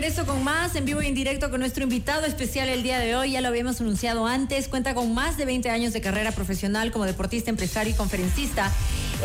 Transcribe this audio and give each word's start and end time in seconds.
regreso 0.00 0.24
con 0.24 0.42
más 0.42 0.74
en 0.76 0.86
vivo 0.86 1.02
y 1.02 1.08
en 1.08 1.14
directo 1.14 1.50
con 1.50 1.60
nuestro 1.60 1.82
invitado 1.82 2.24
especial 2.24 2.70
el 2.70 2.82
día 2.82 2.98
de 2.98 3.14
hoy. 3.16 3.32
Ya 3.32 3.42
lo 3.42 3.48
habíamos 3.48 3.82
anunciado 3.82 4.26
antes. 4.26 4.66
Cuenta 4.66 4.94
con 4.94 5.12
más 5.12 5.36
de 5.36 5.44
20 5.44 5.68
años 5.68 5.92
de 5.92 6.00
carrera 6.00 6.32
profesional 6.32 6.90
como 6.90 7.04
deportista, 7.04 7.50
empresario 7.50 7.92
y 7.92 7.96
conferencista. 7.96 8.72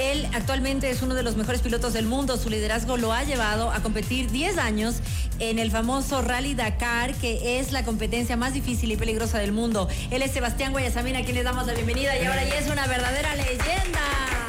Él 0.02 0.28
actualmente 0.34 0.90
es 0.90 1.02
uno 1.02 1.16
de 1.16 1.24
los 1.24 1.38
mejores 1.38 1.62
pilotos 1.62 1.94
del 1.94 2.08
mundo. 2.08 2.36
Su 2.36 2.50
liderazgo 2.50 2.98
lo 2.98 3.14
ha 3.14 3.24
llevado 3.24 3.72
a 3.72 3.82
competir 3.82 4.30
10 4.32 4.58
años 4.58 4.96
en 5.40 5.60
el 5.60 5.72
famoso 5.72 6.22
Rally 6.22 6.56
Dakar, 6.56 7.14
que 7.14 7.58
es 7.58 7.72
la 7.72 7.86
competencia 7.86 8.36
más 8.36 8.54
difícil 8.54 8.92
y 8.92 8.98
peligrosa 8.98 9.40
del 9.40 9.54
mundo. 9.54 9.88
Él 10.12 10.24
es 10.24 10.32
Sebastián 10.32 10.74
Guayasamina, 10.74 11.20
a 11.20 11.24
quien 11.24 11.36
le 11.36 11.44
damos 11.44 11.68
la 11.68 11.74
bienvenida 11.74 12.22
y 12.22 12.26
ahora 12.26 12.44
ya 12.44 12.56
es 12.60 12.70
una 12.70 12.86
verdadera 12.86 13.34
leyenda. 13.36 14.45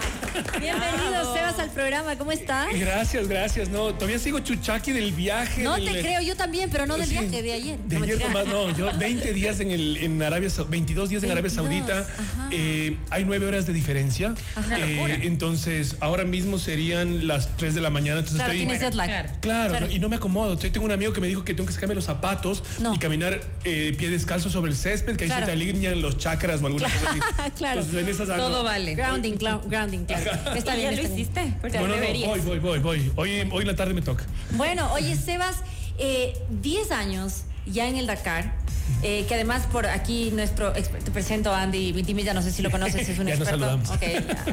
Bienvenido, 0.61 1.35
Sebas, 1.35 1.59
al 1.59 1.71
programa. 1.71 2.17
¿Cómo 2.17 2.33
estás? 2.33 2.69
Gracias, 2.79 3.27
gracias. 3.29 3.69
No, 3.69 3.95
todavía 3.95 4.19
sigo 4.19 4.39
chuchaqui 4.41 4.93
del 4.93 5.13
viaje. 5.13 5.63
No 5.63 5.77
del- 5.77 5.93
te 5.93 6.01
creo, 6.01 6.21
yo 6.21 6.37
también, 6.37 6.69
pero 6.71 6.87
no 6.87 6.97
del 6.97 7.07
Sí. 7.09 7.13
viaje 7.19 7.43
de 7.43 7.53
ayer. 7.53 7.79
De 7.79 7.99
No, 7.99 8.05
ayer 8.05 8.21
nomás, 8.21 8.47
no, 8.47 8.77
yo 8.77 8.91
20 8.99 9.33
días 9.33 9.61
en, 9.61 9.71
el, 9.71 9.97
en 9.99 10.23
Arabia 10.23 10.49
Sau- 10.51 10.69
22 10.69 11.09
días 11.09 11.23
en 11.23 11.31
Arabia 11.31 11.51
22, 11.51 11.87
Saudita. 11.87 12.07
Eh, 12.51 12.97
hay 13.11 13.25
nueve 13.25 13.47
horas 13.47 13.67
de 13.67 13.73
diferencia. 13.73 14.35
Ajá. 14.55 14.79
Eh, 14.79 15.21
entonces, 15.23 15.97
ahora 16.01 16.25
mismo 16.25 16.59
serían 16.59 17.27
las 17.27 17.57
3 17.57 17.75
de 17.75 17.81
la 17.81 17.91
mañana. 17.91 18.19
Entonces 18.19 18.37
Claro, 18.37 18.53
estoy- 18.53 18.67
tienes 18.67 18.83
jet 18.83 18.95
lag. 18.95 19.07
Claro. 19.09 19.29
Claro, 19.41 19.71
Claro. 19.71 19.87
no, 19.87 19.93
y 19.93 19.99
no 19.99 20.09
me 20.09 20.17
acomodo. 20.17 20.59
Yo 20.59 20.71
tengo 20.73 20.85
un 20.87 20.93
amigo 20.93 21.13
que 21.13 21.21
me 21.21 21.29
dijo 21.29 21.45
que 21.45 21.55
tengo 21.55 21.67
que 21.67 21.73
sacarme 21.73 21.95
los 21.95 22.05
zapatos 22.05 22.63
No. 22.81 22.95
y 22.95 22.99
caminar 22.99 23.41
eh, 23.65 23.95
pie 23.99 24.11
descalzo 24.11 24.51
sobre 24.51 24.71
el 24.71 24.77
césped, 24.77 25.17
que 25.17 25.25
ahí 25.25 25.31
Claro. 25.31 25.47
se 25.47 25.47
te 25.47 25.53
alinean 25.53 26.01
los 26.03 26.19
chakras 26.19 26.63
o 26.63 26.67
alguna 26.67 26.89
cosa 26.89 27.11
así. 27.11 27.21
Claro. 27.57 27.81
Entonces, 27.81 28.03
en 28.03 28.09
esas 28.09 28.29
Todo 28.37 28.63
vale. 28.65 28.95
Grounding, 28.95 29.35
grounding, 29.39 30.05
claro. 30.05 30.26
Está 30.57 30.75
bien, 30.75 30.95
¿Ya 30.95 31.03
lo 31.03 31.09
hiciste? 31.09 31.55
Bueno, 31.61 31.89
no, 31.89 31.97
voy, 32.27 32.41
voy, 32.41 32.59
voy, 32.59 32.79
voy. 32.79 33.13
Hoy, 33.17 33.49
hoy 33.51 33.63
en 33.63 33.67
la 33.67 33.77
tarde 33.77 33.95
me 33.95 34.03
toca. 34.03 34.25
Bueno, 34.53 34.93
oye, 34.93 35.17
Sebas, 35.17 35.57
eh, 35.99 36.35
10 36.51 36.91
años 36.91 37.45
ya 37.67 37.89
en 37.89 37.97
el 37.97 38.07
Dakar. 38.07 38.55
Eh, 39.03 39.25
que 39.29 39.35
además 39.35 39.67
por 39.71 39.87
aquí 39.87 40.31
nuestro 40.33 40.73
te 40.73 41.11
presento 41.11 41.53
a 41.53 41.63
Andy 41.63 41.93
Vintimilla, 41.93 42.35
no 42.35 42.43
sé 42.43 42.51
si 42.51 42.63
lo 42.63 42.71
conoces, 42.71 43.09
es 43.09 43.19
un 43.19 43.27
Ya 43.27 43.35
experto. 43.35 43.81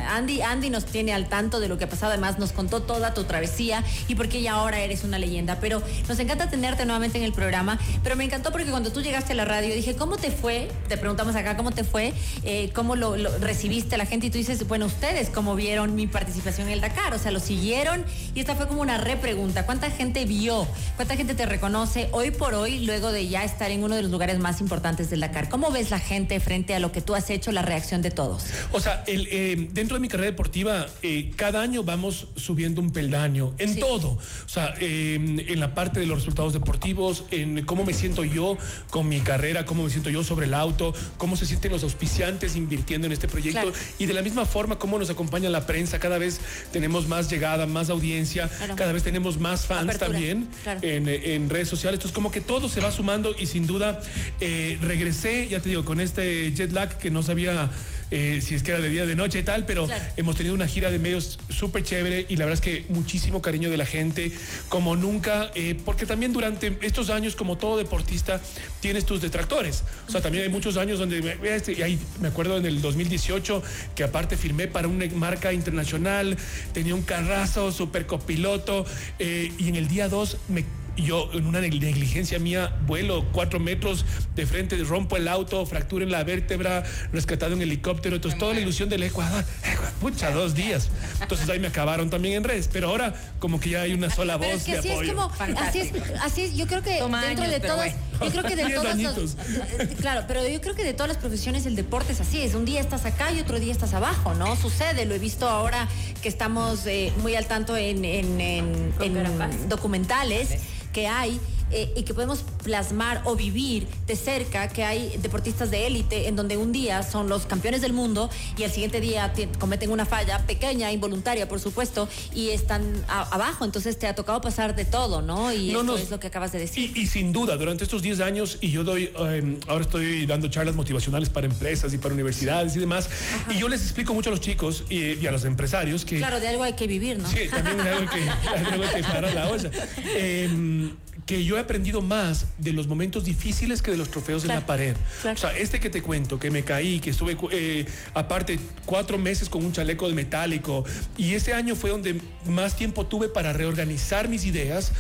Andy, 0.10 0.42
Andy 0.42 0.70
nos 0.70 0.86
tiene 0.86 1.14
al 1.14 1.30
tanto 1.30 1.60
de 1.60 1.68
lo 1.68 1.78
que 1.78 1.86
ha 1.86 1.90
pasado, 1.90 2.12
además 2.12 2.40
nos 2.40 2.52
contó 2.52 2.82
toda 2.82 3.14
tu 3.14 3.24
travesía 3.24 3.84
y 4.08 4.16
por 4.16 4.30
qué 4.30 4.42
ya 4.42 4.54
ahora 4.54 4.80
eres 4.80 5.04
una 5.04 5.20
leyenda. 5.20 5.60
Pero 5.60 5.82
nos 6.08 6.20
encanta 6.20 6.50
tenerte 6.50 6.86
nuevamente 6.86 7.18
en 7.18 7.24
el 7.24 7.34
programa. 7.34 7.80
Pero 8.04 8.16
me 8.16 8.24
encantó 8.24 8.52
porque 8.52 8.70
cuando 8.70 8.92
tú 8.92 9.02
llegaste 9.02 9.34
a 9.34 9.36
la 9.36 9.46
radio 9.46 9.74
dije, 9.74 9.96
¿cómo 9.96 10.18
te 10.18 10.32
fue? 10.32 10.70
Te 10.88 10.98
preguntamos 10.98 11.36
acá, 11.36 11.56
¿cómo 11.56 11.72
te 11.72 11.84
fue? 11.84 12.14
Eh, 12.44 12.72
¿Cómo 12.74 12.96
lo, 12.96 13.16
lo 13.18 13.38
recibiste 13.38 13.96
a 13.96 13.98
la 13.98 14.06
gente? 14.06 14.28
Y 14.28 14.30
tú 14.30 14.38
dices, 14.38 14.68
bueno, 14.68 14.86
ustedes, 14.86 15.30
¿cómo 15.30 15.56
vieron 15.56 15.96
mi 15.96 16.08
participación 16.08 16.68
en 16.68 16.74
el 16.74 16.82
Dakar? 16.82 17.14
O 17.14 17.20
sea, 17.20 17.32
lo 17.32 17.40
siguieron 17.40 18.04
y 18.34 18.40
esta 18.40 18.56
fue 18.56 18.68
como 18.68 18.82
una 18.82 18.98
repregunta. 18.98 19.66
¿Cuánta 19.66 19.90
gente 19.90 20.26
vio? 20.26 20.68
¿Cuánta 20.96 21.16
gente 21.16 21.36
te 21.36 21.46
reconoce 21.46 22.10
hoy 22.12 22.32
por 22.32 22.54
hoy, 22.54 22.86
luego 22.86 23.12
de 23.12 23.28
ya 23.28 23.44
estar 23.44 23.72
en 23.72 23.84
uno 23.84 23.96
de 23.96 24.02
los 24.02 24.12
lugares 24.12 24.23
más 24.40 24.62
importantes 24.62 25.10
del 25.10 25.20
Dakar? 25.20 25.50
¿Cómo 25.50 25.70
ves 25.72 25.92
la 25.92 26.00
gente 26.00 26.40
frente 26.40 26.74
a 26.74 26.80
lo 26.80 26.92
que 26.92 27.02
tú 27.02 27.14
has 27.16 27.30
hecho, 27.30 27.52
la 27.52 27.62
reacción 27.62 28.02
de 28.02 28.10
todos? 28.12 28.46
O 28.72 28.80
sea, 28.80 29.04
el, 29.06 29.28
eh, 29.32 29.68
dentro 29.72 29.96
de 29.98 30.02
mi 30.02 30.08
carrera 30.08 30.32
deportiva, 30.32 30.86
eh, 31.02 31.32
cada 31.36 31.62
año 31.62 31.84
vamos 31.84 32.28
subiendo 32.38 32.80
un 32.82 32.92
peldaño 32.92 33.54
en 33.58 33.74
Sí. 33.74 33.80
todo. 33.80 34.10
O 34.12 34.48
sea, 34.50 34.74
eh, 34.80 35.16
en 35.48 35.60
la 35.60 35.74
parte 35.76 36.00
de 36.00 36.06
los 36.06 36.20
resultados 36.20 36.54
deportivos, 36.54 37.26
en 37.32 37.66
cómo 37.66 37.84
me 37.84 37.94
siento 37.94 38.24
yo 38.24 38.58
con 38.90 39.08
mi 39.10 39.20
carrera, 39.20 39.66
cómo 39.66 39.84
me 39.84 39.90
siento 39.90 40.10
yo 40.10 40.24
sobre 40.24 40.46
el 40.46 40.54
auto, 40.54 40.94
cómo 41.18 41.36
se 41.36 41.46
sienten 41.46 41.72
los 41.72 41.84
auspiciantes 41.84 42.56
invirtiendo 42.56 43.08
en 43.08 43.14
este 43.14 43.28
proyecto. 43.28 43.62
Claro. 43.62 43.76
Y 44.00 44.06
de 44.06 44.14
la 44.14 44.22
misma 44.22 44.46
forma, 44.46 44.80
cómo 44.80 44.98
nos 44.98 45.10
acompaña 45.10 45.50
la 45.50 45.66
prensa. 45.68 46.00
Cada 46.00 46.18
vez 46.18 46.40
tenemos 46.72 47.08
más 47.08 47.30
llegada, 47.30 47.66
más 47.66 47.90
audiencia, 47.90 48.48
Claro. 48.48 48.76
cada 48.76 48.94
vez 48.94 49.04
tenemos 49.04 49.38
más 49.40 49.66
fans 49.66 49.84
Apertura, 49.84 50.08
también 50.12 50.48
claro. 50.64 50.80
en, 50.84 51.08
en 51.10 51.50
redes 51.50 51.68
sociales. 51.68 51.98
Entonces, 51.98 52.14
como 52.16 52.32
que 52.32 52.42
todo 52.42 52.70
se 52.70 52.80
va 52.80 52.92
sumando 52.92 53.36
y 53.38 53.46
sin 53.48 53.68
duda 53.68 54.02
eh, 54.40 54.78
regresé, 54.82 55.48
ya 55.48 55.60
te 55.60 55.70
digo, 55.70 55.86
con 55.86 56.00
este 56.00 56.52
jet 56.54 56.72
lag 56.72 56.98
que 56.98 57.10
no 57.12 57.24
sabía 57.24 57.70
eh, 58.12 58.42
si 58.46 58.54
es 58.54 58.62
que 58.62 58.70
era 58.72 58.80
de 58.80 58.90
día, 58.90 59.08
de 59.08 59.16
noche 59.16 59.40
y 59.40 59.44
tal, 59.44 59.66
pero 59.66 59.88
Claro. 59.88 60.04
hemos 60.18 60.36
tenido 60.36 60.54
una 60.54 60.68
gira 60.68 60.92
de 60.92 61.00
medios 61.00 61.40
súper 61.50 61.82
chévere 61.82 62.28
y 62.30 62.36
la 62.36 62.46
verdad 62.46 62.54
es 62.54 62.62
que 62.62 62.86
muchísimo 62.94 63.42
cariño 63.42 63.72
de 63.72 63.78
la 63.78 63.88
gente, 63.88 64.32
como 64.70 64.96
nunca, 64.96 65.50
eh, 65.56 65.76
porque 65.84 66.06
también 66.06 66.32
durante 66.32 66.78
estos 66.82 67.10
años, 67.10 67.36
como 67.36 67.58
todo 67.58 67.76
deportista, 67.76 68.40
tienes 68.82 69.06
tus 69.08 69.20
detractores. 69.20 69.84
O 70.08 70.12
sea, 70.12 70.22
también 70.22 70.44
hay 70.44 70.50
muchos 70.52 70.78
años 70.78 71.00
donde, 71.00 71.24
me- 71.24 71.56
este, 71.56 71.74
y 71.74 71.82
ahí 71.82 71.98
me 72.22 72.28
acuerdo 72.28 72.58
en 72.58 72.68
el 72.68 72.82
2018, 72.84 73.64
que 73.96 74.04
aparte 74.04 74.38
firmé 74.38 74.68
para 74.68 74.88
una 74.88 75.08
marca 75.16 75.52
internacional, 75.52 76.38
tenía 76.72 76.94
un 76.94 77.02
carrazo, 77.04 77.72
super 77.72 78.06
copiloto, 78.06 78.86
y 79.20 79.68
en 79.70 79.76
el 79.76 79.88
día 79.88 80.08
2 80.08 80.38
me 80.50 80.66
yo 80.96 81.30
en 81.34 81.46
una 81.48 81.60
neg- 81.60 81.80
negligencia 81.80 82.38
mía 82.40 82.76
vuelo 82.86 83.26
cuatro 83.32 83.60
metros 83.60 84.06
de 84.36 84.46
frente, 84.46 84.76
rompo 84.84 85.18
el 85.18 85.28
auto, 85.28 85.66
fractura 85.66 86.04
en 86.06 86.12
la 86.12 86.24
vértebra, 86.24 86.84
rescatado 87.12 87.54
en 87.54 87.62
helicóptero, 87.62 88.16
entonces 88.16 88.40
toda 88.40 88.54
la 88.54 88.60
ilusión 88.60 88.90
del 88.90 89.04
Ecuador, 89.04 89.44
Ecuador, 89.64 89.94
pucha, 90.00 90.32
dos 90.32 90.54
días. 90.56 90.90
Entonces 91.22 91.50
ahí 91.50 91.60
me 91.60 91.68
acabaron 91.68 92.10
también 92.10 92.36
en 92.36 92.44
redes, 92.44 92.70
pero 92.72 92.90
ahora 92.90 93.14
como 93.40 93.60
que 93.60 93.72
ya 93.72 93.82
hay 93.82 93.94
una 93.94 94.10
sola 94.10 94.36
voz 94.38 94.46
Pero 94.48 94.58
es 94.58 94.64
que 94.64 94.72
de 94.74 94.78
así 94.80 94.90
es 94.90 95.10
como, 95.14 95.32
así 95.60 95.80
es, 95.80 95.92
así 96.22 96.42
es, 96.44 96.56
yo 96.56 96.68
creo 96.68 96.82
que 96.84 96.98
Toma 97.00 97.24
dentro 97.26 97.46
años, 97.46 97.62
de 97.62 97.68
todas, 97.68 97.78
bueno. 98.20 98.26
yo 98.26 98.32
creo 98.32 98.44
que 98.44 98.56
de 98.56 98.70
todas 98.76 98.98
de- 98.98 99.96
claro, 99.96 100.26
pero 100.28 100.48
yo 100.48 100.62
creo 100.62 100.76
que 100.76 100.84
de 100.84 100.94
todas 100.94 101.08
las 101.10 101.18
profesiones 101.18 101.66
el 101.66 101.76
deporte 101.76 102.14
es 102.14 102.22
así, 102.22 102.42
es 102.42 102.54
un 102.54 102.66
día 102.66 102.80
estás 102.82 103.06
acá 103.06 103.32
y 103.32 103.40
otro 103.40 103.60
día 103.60 103.72
estás 103.72 103.94
abajo, 103.94 104.34
¿no? 104.36 104.56
Sucede, 104.56 105.06
lo 105.06 105.16
he 105.16 105.20
visto 105.20 105.50
ahora 105.50 105.88
que 106.22 106.30
estamos 106.30 106.86
eh, 106.86 107.12
muy 107.22 107.36
al 107.36 107.48
tanto 107.48 107.76
en, 107.78 108.06
en- 108.06 108.40
en- 108.42 108.92
Con 108.92 109.06
en 109.08 109.14
Carapaz. 109.16 109.70
documentales 109.70 110.50
que 110.94 111.08
hay 111.08 111.42
eh, 111.74 111.92
y 111.96 112.04
que 112.04 112.14
podemos 112.14 112.44
plasmar 112.64 113.22
o 113.26 113.36
vivir 113.36 113.88
de 114.08 114.16
cerca 114.16 114.68
que 114.68 114.84
hay 114.84 115.18
deportistas 115.22 115.72
de 115.72 115.88
élite 115.88 116.28
en 116.28 116.36
donde 116.36 116.58
un 116.58 116.72
día 116.72 117.04
son 117.04 117.30
los 117.30 117.46
campeones 117.46 117.82
del 117.82 117.94
mundo 117.94 118.30
y 118.58 118.64
al 118.64 118.72
siguiente 118.72 119.02
día 119.02 119.34
cometen 119.60 119.92
una 119.92 120.06
falla 120.06 120.46
pequeña, 120.46 120.92
involuntaria, 120.92 121.48
por 121.48 121.60
supuesto, 121.60 122.08
y 122.34 122.50
están 122.50 122.84
abajo. 123.08 123.66
Entonces 123.66 123.98
te 123.98 124.08
ha 124.08 124.16
tocado 124.16 124.42
pasar 124.42 124.76
de 124.76 124.86
todo, 124.86 125.22
¿no? 125.22 125.52
Y 125.52 125.72
No, 125.72 125.82
esto 125.82 125.84
no, 125.84 125.98
es 125.98 126.10
lo 126.12 126.20
que 126.20 126.28
acabas 126.28 126.52
de 126.52 126.60
decir. 126.60 126.92
Y, 126.96 127.02
y 127.02 127.08
sin 127.08 127.34
duda, 127.34 127.58
durante 127.58 127.84
estos 127.84 128.02
10 128.02 128.20
años, 128.22 128.58
y 128.62 128.72
yo 128.72 128.84
doy, 128.84 129.12
eh, 129.16 129.60
ahora 129.68 129.84
estoy 129.84 130.26
dando 130.26 130.48
charlas 130.50 130.76
motivacionales 130.76 131.30
para 131.30 131.48
empresas 131.48 131.94
y 131.94 131.98
para 131.98 132.14
universidades 132.14 132.76
y 132.76 132.80
demás, 132.80 133.10
y 133.50 133.60
yo 133.60 133.68
les 133.68 133.82
explico 133.82 134.14
mucho 134.14 134.30
a 134.30 134.32
los 134.32 134.42
chicos 134.42 134.84
y, 134.90 135.14
y 135.14 135.28
a 135.28 135.32
los 135.32 135.46
empresarios 135.46 136.06
que... 136.06 136.18
Claro, 136.18 136.40
de 136.40 136.48
algo 136.48 136.64
hay 136.64 136.74
que 136.74 136.88
vivir, 136.88 137.18
¿no? 137.18 137.28
Sí, 137.28 137.50
también 137.50 137.80
es 137.80 137.86
algo 137.88 138.12
que, 138.12 138.30
algo 138.72 138.84
que 138.94 139.04
para 139.04 139.34
la 139.34 139.50
olla. 139.50 139.72
Eh, 140.16 140.92
que 141.26 141.44
yo 141.44 141.58
he 141.58 141.63
aprendido 141.64 142.02
más 142.02 142.46
de 142.58 142.74
los 142.74 142.88
momentos 142.88 143.26
difíciles 143.26 143.82
que 143.82 143.92
de 143.92 143.98
los 143.98 144.10
trofeos 144.10 144.44
Claro, 144.44 144.58
en 144.58 144.62
la 144.62 144.68
pared. 144.68 144.96
claro. 145.22 145.36
O 145.36 145.40
sea, 145.40 145.58
este 145.58 145.80
que 145.80 145.90
te 145.90 146.02
cuento, 146.02 146.40
que 146.40 146.52
me 146.52 146.64
caí, 146.64 147.00
que 147.00 147.10
estuve 147.10 147.38
eh, 147.52 147.86
aparte 148.14 148.60
cuatro 148.86 149.18
meses 149.18 149.50
con 149.50 149.66
un 149.66 149.72
chaleco 149.74 150.08
de 150.08 150.14
metálico, 150.14 150.84
y 151.18 151.34
ese 151.34 151.54
año 151.54 151.76
fue 151.76 151.90
donde 151.90 152.20
más 152.46 152.76
tiempo 152.76 153.06
tuve 153.06 153.30
para 153.30 153.54
reorganizar 153.54 154.28
mis 154.30 154.46
ideas, 154.46 154.92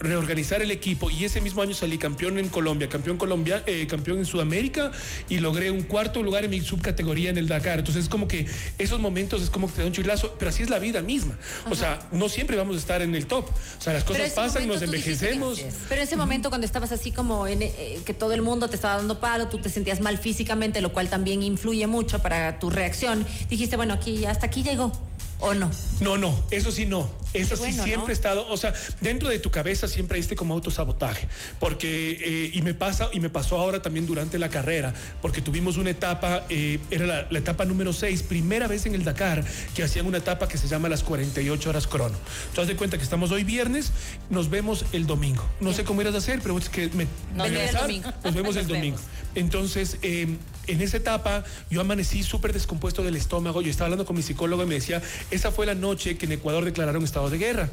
reorganizar 0.00 0.62
el 0.62 0.70
equipo, 0.70 1.10
y 1.10 1.24
ese 1.24 1.40
mismo 1.40 1.62
año 1.62 1.74
salí 1.74 1.98
campeón 1.98 2.38
en 2.38 2.48
Colombia, 2.48 2.88
campeón, 2.88 3.16
Colombia, 3.16 3.62
eh, 3.66 3.86
campeón 3.88 4.18
en 4.18 4.26
Sudamérica, 4.26 4.92
y 5.28 5.38
logré 5.38 5.70
un 5.70 5.82
cuarto 5.82 6.22
lugar 6.22 6.44
en 6.44 6.50
mi 6.50 6.60
subcategoría 6.60 7.30
en 7.30 7.38
el 7.38 7.48
Dakar. 7.48 7.78
Entonces 7.78 8.04
es 8.04 8.08
como 8.08 8.28
que 8.28 8.46
esos 8.78 9.00
momentos 9.00 9.42
es 9.42 9.50
como 9.50 9.68
que 9.68 9.74
te 9.74 9.80
da 9.82 9.86
un 9.86 9.92
chulazo, 9.92 10.34
pero 10.38 10.50
así 10.50 10.62
es 10.62 10.70
la 10.70 10.78
vida 10.78 11.02
misma. 11.02 11.38
O 11.70 11.74
sea, 11.74 12.00
no 12.12 12.28
siempre 12.28 12.56
vamos 12.56 12.76
a 12.76 12.78
estar 12.78 13.02
en 13.02 13.14
el 13.14 13.26
top. 13.26 13.46
O 13.46 13.80
sea, 13.80 13.92
las 13.92 14.04
cosas 14.04 14.30
pasan, 14.30 14.66
nos 14.66 14.82
envejecemos. 14.82 15.60
Pero 15.98 16.06
ese 16.06 16.14
momento 16.14 16.48
cuando 16.48 16.64
estabas 16.64 16.92
así 16.92 17.10
como 17.10 17.48
en, 17.48 17.60
eh, 17.60 18.00
que 18.06 18.14
todo 18.14 18.32
el 18.32 18.40
mundo 18.40 18.68
te 18.68 18.76
estaba 18.76 18.98
dando 18.98 19.18
palo, 19.18 19.48
tú 19.48 19.58
te 19.58 19.68
sentías 19.68 20.00
mal 20.00 20.16
físicamente, 20.16 20.80
lo 20.80 20.92
cual 20.92 21.08
también 21.08 21.42
influye 21.42 21.88
mucho 21.88 22.22
para 22.22 22.60
tu 22.60 22.70
reacción, 22.70 23.26
dijiste, 23.50 23.74
bueno, 23.74 23.94
aquí 23.94 24.24
hasta 24.24 24.46
aquí 24.46 24.62
llegó, 24.62 24.92
¿o 25.40 25.54
no? 25.54 25.70
No, 26.00 26.16
no, 26.18 26.44
eso 26.50 26.70
sí 26.72 26.86
no. 26.86 27.10
Eso 27.34 27.56
sí 27.56 27.72
siempre 27.72 27.96
¿no? 27.96 28.08
he 28.08 28.12
estado, 28.12 28.48
o 28.48 28.56
sea, 28.56 28.72
dentro 29.02 29.28
de 29.28 29.38
tu 29.38 29.50
cabeza 29.50 29.86
siempre 29.86 30.16
hay 30.16 30.22
este 30.22 30.34
como 30.34 30.54
autosabotaje, 30.54 31.28
porque 31.60 32.12
eh, 32.20 32.50
y 32.54 32.62
me 32.62 32.72
pasa 32.72 33.10
y 33.12 33.20
me 33.20 33.28
pasó 33.28 33.58
ahora 33.58 33.82
también 33.82 34.06
durante 34.06 34.38
la 34.38 34.48
carrera, 34.48 34.94
porque 35.20 35.42
tuvimos 35.42 35.76
una 35.76 35.90
etapa, 35.90 36.46
eh, 36.48 36.78
era 36.90 37.06
la, 37.06 37.26
la 37.28 37.38
etapa 37.38 37.66
número 37.66 37.92
6, 37.92 38.22
primera 38.22 38.66
vez 38.66 38.86
en 38.86 38.94
el 38.94 39.04
Dakar 39.04 39.44
que 39.74 39.82
hacían 39.82 40.06
una 40.06 40.18
etapa 40.18 40.48
que 40.48 40.56
se 40.56 40.68
llama 40.68 40.88
las 40.88 41.02
48 41.02 41.68
horas 41.68 41.86
crono. 41.86 42.16
Tú 42.54 42.62
haz 42.62 42.68
de 42.68 42.76
cuenta 42.76 42.96
que 42.96 43.04
estamos 43.04 43.30
hoy 43.30 43.44
viernes, 43.44 43.92
nos 44.30 44.48
vemos 44.48 44.86
el 44.92 45.06
domingo. 45.06 45.44
No 45.60 45.72
sé 45.74 45.84
cómo 45.84 46.00
irás 46.00 46.14
a 46.14 46.18
hacer, 46.18 46.40
pero 46.42 46.56
es 46.56 46.68
que 46.70 46.88
me 46.88 47.06
Nos 47.34 47.44
vemos 47.44 47.46
el 47.46 47.54
regresar, 47.54 47.82
domingo. 47.82 48.10
Nos 48.24 48.34
vemos 48.34 48.56
el 48.56 48.66
domingo. 48.66 48.98
Entonces, 49.34 49.98
eh, 50.02 50.36
en 50.68 50.80
esa 50.80 50.98
etapa 50.98 51.44
yo 51.70 51.80
amanecí 51.80 52.22
súper 52.22 52.52
descompuesto 52.52 53.02
del 53.02 53.16
estómago. 53.16 53.60
Yo 53.62 53.70
estaba 53.70 53.86
hablando 53.86 54.06
con 54.06 54.16
mi 54.16 54.22
psicólogo 54.22 54.62
y 54.62 54.66
me 54.66 54.76
decía, 54.76 55.02
esa 55.30 55.50
fue 55.50 55.66
la 55.66 55.74
noche 55.74 56.16
que 56.16 56.26
en 56.26 56.32
Ecuador 56.32 56.64
declararon 56.64 57.04
estado 57.04 57.30
de 57.30 57.38
guerra. 57.38 57.70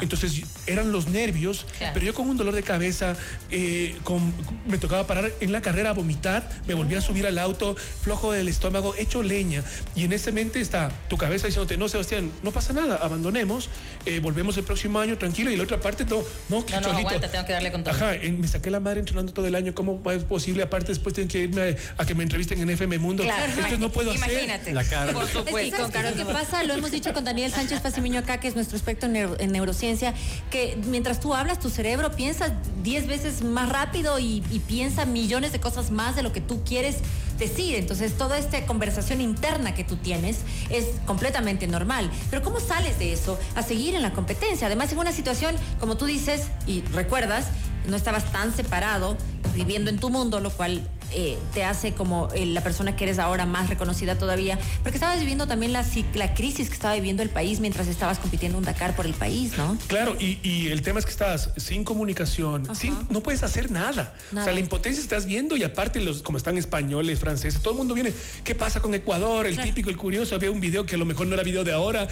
Entonces 0.00 0.42
eran 0.66 0.92
los 0.92 1.08
nervios, 1.08 1.66
pero 1.94 2.04
yo 2.04 2.14
con 2.14 2.28
un 2.28 2.36
dolor 2.36 2.54
de 2.54 2.62
cabeza, 2.62 3.16
eh, 3.50 3.96
con, 4.04 4.32
me 4.66 4.78
tocaba 4.78 5.06
parar 5.06 5.32
en 5.40 5.52
la 5.52 5.62
carrera 5.62 5.90
a 5.90 5.92
vomitar, 5.92 6.48
me 6.66 6.74
volví 6.74 6.94
a 6.94 7.00
subir 7.00 7.26
al 7.26 7.38
auto, 7.38 7.76
flojo 8.02 8.32
del 8.32 8.48
estómago, 8.48 8.94
hecho 8.96 9.22
leña. 9.22 9.62
Y 9.94 10.04
en 10.04 10.12
ese 10.12 10.32
mente 10.32 10.60
está 10.60 10.90
tu 11.08 11.16
cabeza 11.16 11.46
diciéndote, 11.46 11.76
no, 11.76 11.88
Sebastián, 11.88 12.30
no 12.42 12.50
pasa 12.50 12.72
nada, 12.72 12.96
abandonemos, 12.96 13.68
eh, 14.06 14.20
volvemos 14.20 14.56
el 14.56 14.64
próximo 14.64 14.98
año, 14.98 15.16
tranquilo. 15.18 15.50
Y 15.50 15.56
la 15.56 15.64
otra 15.64 15.80
parte, 15.80 16.04
todo, 16.04 16.26
no, 16.48 16.64
no, 16.70 16.80
no 16.80 16.98
aguanta, 16.98 17.30
tengo 17.30 17.46
que 17.46 17.52
darle 17.52 17.72
con 17.72 17.84
todo. 17.84 17.94
Ajá, 17.94 18.12
me 18.38 18.48
saqué 18.48 18.70
la 18.70 18.80
madre 18.80 19.00
entrenando 19.00 19.32
todo 19.32 19.46
el 19.46 19.54
año, 19.54 19.74
¿cómo 19.74 20.02
es 20.10 20.24
posible? 20.24 20.62
Aparte, 20.62 20.88
después 20.88 21.14
tengo 21.14 21.28
que 21.28 21.40
irme 21.40 21.76
a, 21.96 22.04
que 22.04 22.14
me 22.14 22.22
entrevisten 22.32 22.60
en 22.60 22.70
FM 22.70 22.98
Mundo. 22.98 23.22
Claro, 23.22 23.52
Esto 23.52 23.78
no 23.78 23.90
puedo 23.90 24.14
imagínate. 24.14 24.54
hacer. 24.54 24.74
La 24.74 24.84
cara. 24.84 25.12
Por 25.12 25.28
supuesto. 25.28 25.86
Es 25.86 26.14
que, 26.14 26.24
pasa, 26.24 26.64
lo 26.64 26.74
hemos 26.74 26.90
dicho 26.90 27.12
con 27.12 27.24
Daniel 27.24 27.52
Sánchez 27.52 27.80
Pasimiño 27.80 28.20
acá, 28.20 28.40
que 28.40 28.48
es 28.48 28.54
nuestro 28.54 28.78
experto 28.78 29.06
en, 29.06 29.52
neurociencia, 29.52 30.14
que 30.50 30.78
mientras 30.86 31.20
tú 31.20 31.34
hablas, 31.34 31.58
tu 31.58 31.68
cerebro 31.68 32.12
piensa 32.12 32.56
10 32.82 33.06
veces 33.06 33.42
más 33.42 33.68
rápido 33.68 34.18
y, 34.18 34.42
y 34.50 34.60
piensa 34.60 35.04
millones 35.04 35.52
de 35.52 35.60
cosas 35.60 35.90
más 35.90 36.16
de 36.16 36.22
lo 36.22 36.32
que 36.32 36.40
tú 36.40 36.64
quieres 36.64 36.96
decir. 37.38 37.74
Entonces, 37.74 38.16
toda 38.16 38.38
esta 38.38 38.64
conversación 38.64 39.20
interna 39.20 39.74
que 39.74 39.84
tú 39.84 39.96
tienes 39.96 40.38
es 40.70 40.86
completamente 41.04 41.66
normal. 41.66 42.10
Pero 42.30 42.42
¿cómo 42.42 42.60
sales 42.60 42.98
de 42.98 43.12
eso 43.12 43.38
a 43.54 43.62
seguir 43.62 43.94
en 43.94 44.02
la 44.02 44.12
competencia? 44.12 44.68
Además, 44.68 44.90
en 44.92 44.98
una 44.98 45.12
situación, 45.12 45.54
como 45.78 45.96
tú 45.98 46.06
dices 46.06 46.46
y 46.66 46.80
recuerdas, 46.92 47.46
no 47.86 47.96
estabas 47.96 48.30
tan 48.32 48.54
separado, 48.54 49.18
viviendo 49.54 49.90
en 49.90 49.98
tu 49.98 50.08
mundo, 50.08 50.40
lo 50.40 50.50
cual 50.50 50.88
eh, 51.14 51.38
te 51.54 51.64
hace 51.64 51.92
como 51.92 52.28
eh, 52.34 52.46
la 52.46 52.62
persona 52.62 52.96
que 52.96 53.04
eres 53.04 53.18
ahora 53.18 53.46
más 53.46 53.68
reconocida 53.68 54.18
todavía, 54.18 54.58
porque 54.82 54.96
estabas 54.96 55.20
viviendo 55.20 55.46
también 55.46 55.72
la, 55.72 55.84
la 56.14 56.34
crisis 56.34 56.68
que 56.68 56.74
estaba 56.74 56.94
viviendo 56.94 57.22
el 57.22 57.30
país 57.30 57.60
mientras 57.60 57.88
estabas 57.88 58.18
compitiendo 58.18 58.58
un 58.58 58.64
Dakar 58.64 58.94
por 58.94 59.06
el 59.06 59.14
país, 59.14 59.56
¿no? 59.56 59.76
Claro, 59.86 60.16
y, 60.18 60.68
el 60.72 60.82
tema 60.82 60.98
es 60.98 61.04
que 61.04 61.10
estás 61.10 61.50
sin 61.56 61.84
comunicación, 61.84 62.74
sin, 62.74 62.96
no 63.10 63.22
puedes 63.22 63.42
hacer 63.42 63.70
nada. 63.70 64.14
O 64.32 64.42
sea, 64.42 64.52
la 64.52 64.60
impotencia 64.60 65.02
estás 65.02 65.26
viendo 65.26 65.56
y 65.56 65.64
aparte 65.64 66.00
los, 66.00 66.22
como 66.22 66.38
están 66.38 66.56
españoles, 66.56 67.18
franceses, 67.18 67.60
todo 67.60 67.74
el 67.74 67.78
mundo 67.78 67.94
viene, 67.94 68.12
¿qué 68.44 68.54
pasa 68.54 68.80
con 68.80 68.94
Ecuador? 68.94 69.46
El 69.46 69.58
típico, 69.58 69.90
el 69.90 69.96
curioso, 69.96 70.34
había 70.34 70.50
un 70.50 70.60
video 70.60 70.86
que 70.86 70.94
a 70.94 70.98
lo 70.98 71.04
mejor 71.04 71.26
no 71.26 71.34
era 71.34 71.42
video 71.42 71.64
de 71.64 71.72
ahora. 71.72 72.08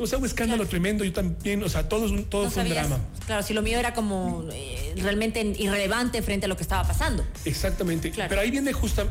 O 0.00 0.06
sea, 0.06 0.18
un 0.18 0.24
escándalo 0.24 0.66
tremendo, 0.66 1.04
yo 1.04 1.12
también, 1.12 1.62
o 1.62 1.68
sea, 1.68 1.88
todo, 1.88 2.06
es 2.06 2.10
un, 2.10 2.24
todo 2.24 2.50
fue 2.50 2.62
un 2.62 2.70
drama. 2.70 2.98
Claro, 3.26 3.42
si 3.42 3.52
lo 3.52 3.62
mío 3.62 3.78
era 3.78 3.94
como 3.94 4.46
eh, 4.52 4.94
realmente 4.96 5.40
irrelevante 5.58 6.22
frente 6.22 6.46
a 6.46 6.48
lo 6.48 6.56
que 6.56 6.62
estaba 6.62 6.86
pasando. 6.86 7.24
Exactamente. 7.44 8.10
Claro 8.10 8.40
ahí 8.40 8.50
viene 8.50 8.72
justo 8.72 9.06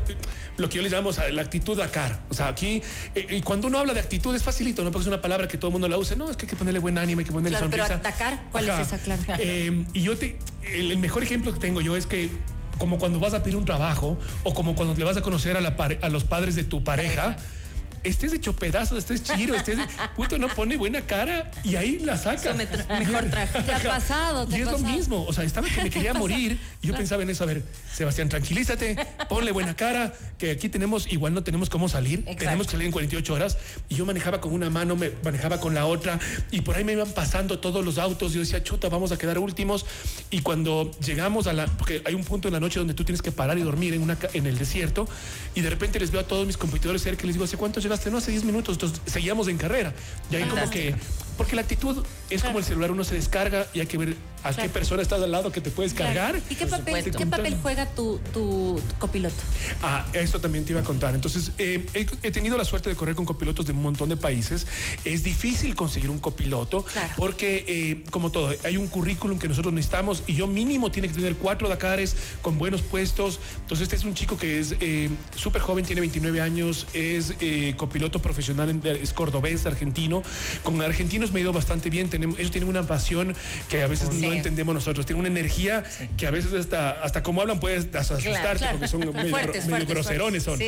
lo 0.56 0.68
que 0.68 0.76
yo 0.76 0.82
le 0.82 0.90
llamo 0.90 1.10
la 1.32 1.42
actitud 1.42 1.76
Dakar. 1.76 2.20
O 2.28 2.34
sea, 2.34 2.48
aquí, 2.48 2.82
eh, 3.14 3.26
y 3.30 3.40
cuando 3.42 3.68
uno 3.68 3.78
habla 3.78 3.94
de 3.94 4.00
actitud 4.00 4.34
es 4.34 4.42
facilito, 4.42 4.82
¿no? 4.82 4.90
Porque 4.90 5.02
es 5.04 5.08
una 5.08 5.22
palabra 5.22 5.48
que 5.48 5.56
todo 5.56 5.68
el 5.68 5.72
mundo 5.72 5.88
la 5.88 5.96
usa. 5.96 6.16
No, 6.16 6.30
es 6.30 6.36
que 6.36 6.46
hay 6.46 6.50
que 6.50 6.56
ponerle 6.56 6.80
buen 6.80 6.98
ánimo, 6.98 7.20
hay 7.20 7.24
que 7.24 7.32
ponerle 7.32 7.58
sonrisa. 7.58 7.86
Pero 7.86 8.00
Dakar, 8.02 8.42
¿cuál 8.50 8.68
es 8.68 8.78
esa 8.80 8.98
clave? 8.98 9.22
Eh, 9.38 9.84
y 9.92 10.02
yo 10.02 10.16
te, 10.16 10.38
el, 10.74 10.98
mejor 10.98 11.22
ejemplo 11.22 11.52
que 11.52 11.60
tengo 11.60 11.80
yo 11.80 11.96
es 11.96 12.06
que 12.06 12.30
como 12.78 12.98
cuando 12.98 13.20
vas 13.20 13.34
a 13.34 13.42
pedir 13.42 13.56
un 13.56 13.64
trabajo 13.64 14.18
o 14.42 14.54
como 14.54 14.74
cuando 14.74 14.94
le 14.94 15.04
vas 15.04 15.16
a 15.16 15.22
conocer 15.22 15.56
a, 15.56 15.60
la 15.60 15.76
a 16.02 16.08
los 16.08 16.24
padres 16.24 16.56
de 16.56 16.64
tu 16.64 16.82
pareja 16.82 17.36
estés 18.04 18.32
hecho 18.32 18.54
pedazos, 18.54 18.98
estés 18.98 19.22
chiro, 19.22 19.54
estés 19.54 19.78
puto, 20.16 20.38
no 20.38 20.48
pone 20.48 20.76
buena 20.76 21.02
cara 21.02 21.50
y 21.64 21.76
ahí 21.76 21.98
la 21.98 22.16
saca. 22.16 22.54
Mejor 22.54 23.24
traje. 23.30 23.62
Te 23.62 23.72
ha 23.72 23.82
pasado, 23.82 24.46
te 24.46 24.58
Y 24.58 24.62
es 24.62 24.70
lo 24.70 24.78
mismo, 24.78 25.24
o 25.26 25.32
sea, 25.32 25.44
estaba 25.44 25.68
que 25.68 25.82
me 25.82 25.90
quería 25.90 26.14
morir 26.20 26.58
y 26.82 26.88
yo 26.88 26.94
pensaba 26.94 27.22
en 27.22 27.30
eso, 27.30 27.44
a 27.44 27.46
ver, 27.46 27.62
Sebastián, 27.92 28.28
tranquilízate, 28.28 28.96
ponle 29.28 29.52
buena 29.52 29.74
cara, 29.76 30.12
que 30.38 30.50
aquí 30.50 30.68
tenemos, 30.68 31.10
igual 31.12 31.34
no 31.34 31.42
tenemos 31.42 31.70
cómo 31.70 31.88
salir, 31.88 32.24
tenemos 32.38 32.66
que 32.66 32.72
salir 32.72 32.86
en 32.86 32.92
48 32.92 33.34
horas 33.34 33.58
y 33.88 33.96
yo 33.96 34.06
manejaba 34.06 34.40
con 34.40 34.52
una 34.52 34.70
mano, 34.70 34.96
me 34.96 35.12
manejaba 35.22 35.60
con 35.60 35.74
la 35.74 35.86
otra 35.86 36.18
y 36.50 36.62
por 36.62 36.76
ahí 36.76 36.84
me 36.84 36.92
iban 36.92 37.10
pasando 37.12 37.58
todos 37.58 37.84
los 37.84 37.98
autos, 37.98 38.32
yo 38.32 38.40
decía, 38.40 38.62
chuta, 38.62 38.88
vamos 38.88 39.12
a 39.12 39.18
quedar 39.18 39.38
últimos 39.38 39.86
y 40.30 40.40
cuando 40.40 40.90
llegamos 41.04 41.46
a 41.46 41.52
la, 41.52 41.66
porque 41.66 42.02
hay 42.04 42.14
un 42.14 42.24
punto 42.24 42.48
en 42.48 42.54
la 42.54 42.60
noche 42.60 42.78
donde 42.78 42.94
tú 42.94 43.04
tienes 43.04 43.22
que 43.22 43.32
parar 43.32 43.58
y 43.58 43.62
dormir 43.62 43.94
en, 43.94 44.02
una, 44.02 44.16
en 44.32 44.46
el 44.46 44.58
desierto 44.58 45.08
y 45.54 45.60
de 45.60 45.70
repente 45.70 46.00
les 46.00 46.10
veo 46.10 46.20
a 46.20 46.24
todos 46.24 46.46
mis 46.46 46.56
competidores 46.56 47.02
cerca 47.02 47.24
y 47.24 47.26
les 47.26 47.34
digo, 47.34 47.44
¿hace 47.44 47.56
cuánto 47.56 47.80
llegaste? 47.90 48.10
No, 48.10 48.18
hace 48.18 48.30
10 48.30 48.44
minutos, 48.44 48.76
entonces 48.76 49.00
seguíamos 49.06 49.48
en 49.48 49.58
carrera. 49.58 49.92
Y 50.30 50.36
ahí 50.36 50.44
como 50.44 50.68
que 50.70 50.94
porque 51.40 51.56
la 51.56 51.62
actitud 51.62 52.04
es 52.28 52.42
como 52.42 52.58
el 52.58 52.64
celular, 52.66 52.90
uno 52.90 53.02
se 53.02 53.14
descarga 53.14 53.66
y 53.72 53.80
hay 53.80 53.86
que 53.86 53.96
ver 53.96 54.14
a 54.44 54.52
qué 54.52 54.68
persona 54.68 55.00
estás 55.00 55.22
al 55.22 55.30
lado 55.30 55.50
que 55.50 55.62
te 55.62 55.70
puedes 55.70 55.94
cargar. 55.94 56.38
¿Y 56.50 56.54
qué 56.54 56.66
papel, 56.66 57.02
¿qué 57.16 57.26
papel 57.26 57.56
juega 57.62 57.86
tu, 57.86 58.18
tu, 58.32 58.78
copiloto? 58.98 59.36
Ah, 59.82 60.06
esto 60.12 60.38
también 60.38 60.66
te 60.66 60.72
iba 60.72 60.82
a 60.82 60.84
contar. 60.84 61.14
Entonces, 61.14 61.52
eh, 61.56 61.86
he, 61.94 62.30
tenido 62.30 62.58
la 62.58 62.64
suerte 62.66 62.90
de 62.90 62.96
correr 62.96 63.14
con 63.14 63.24
copilotos 63.24 63.64
de 63.64 63.72
un 63.72 63.80
montón 63.80 64.10
de 64.10 64.18
países. 64.18 64.66
Es 65.06 65.22
difícil 65.22 65.74
conseguir 65.74 66.10
un 66.10 66.18
copiloto 66.18 66.84
porque, 67.16 67.64
eh, 67.66 68.04
como 68.10 68.30
todo, 68.30 68.54
hay 68.62 68.76
un 68.76 68.88
currículum 68.88 69.38
que 69.38 69.48
nosotros 69.48 69.72
necesitamos 69.72 70.22
y 70.26 70.34
yo 70.34 70.46
mínimo 70.46 70.90
tiene 70.90 71.08
que 71.08 71.14
tener 71.14 71.36
cuatro 71.36 71.70
Dakares 71.70 72.16
con 72.42 72.58
buenos 72.58 72.82
puestos. 72.82 73.40
Entonces, 73.62 73.84
este 73.84 73.96
es 73.96 74.04
un 74.04 74.12
chico 74.12 74.36
que 74.36 74.60
es 74.60 74.74
eh, 74.80 75.08
súper 75.36 75.62
joven, 75.62 75.86
tiene 75.86 76.00
29 76.02 76.40
años, 76.42 76.86
es 76.92 77.34
copiloto 77.76 78.20
profesional, 78.20 78.78
es 78.84 79.14
cordobés, 79.14 79.64
argentino. 79.64 80.22
Con 80.62 80.82
argentinos 80.82 81.29
me 81.32 81.40
ha 81.40 81.42
ido 81.42 81.52
bastante 81.52 81.90
bien. 81.90 82.08
Tenemos, 82.08 82.38
ellos 82.38 82.50
tienen 82.50 82.68
una 82.68 82.82
pasión 82.82 83.34
que 83.68 83.82
a 83.82 83.86
veces 83.86 84.12
no 84.12 84.32
entendemos 84.32 84.74
nosotros. 84.74 85.06
Tienen 85.06 85.20
una 85.20 85.28
energía 85.28 85.84
que 86.16 86.26
a 86.26 86.30
veces 86.30 86.52
hasta, 86.52 87.02
hasta 87.02 87.22
como 87.22 87.40
hablan 87.40 87.60
puedes 87.60 87.94
asustarte 87.94 88.66
porque 88.70 88.88
son 88.88 89.00
medio, 89.00 89.86
groserones. 89.86 90.42
Son. 90.42 90.58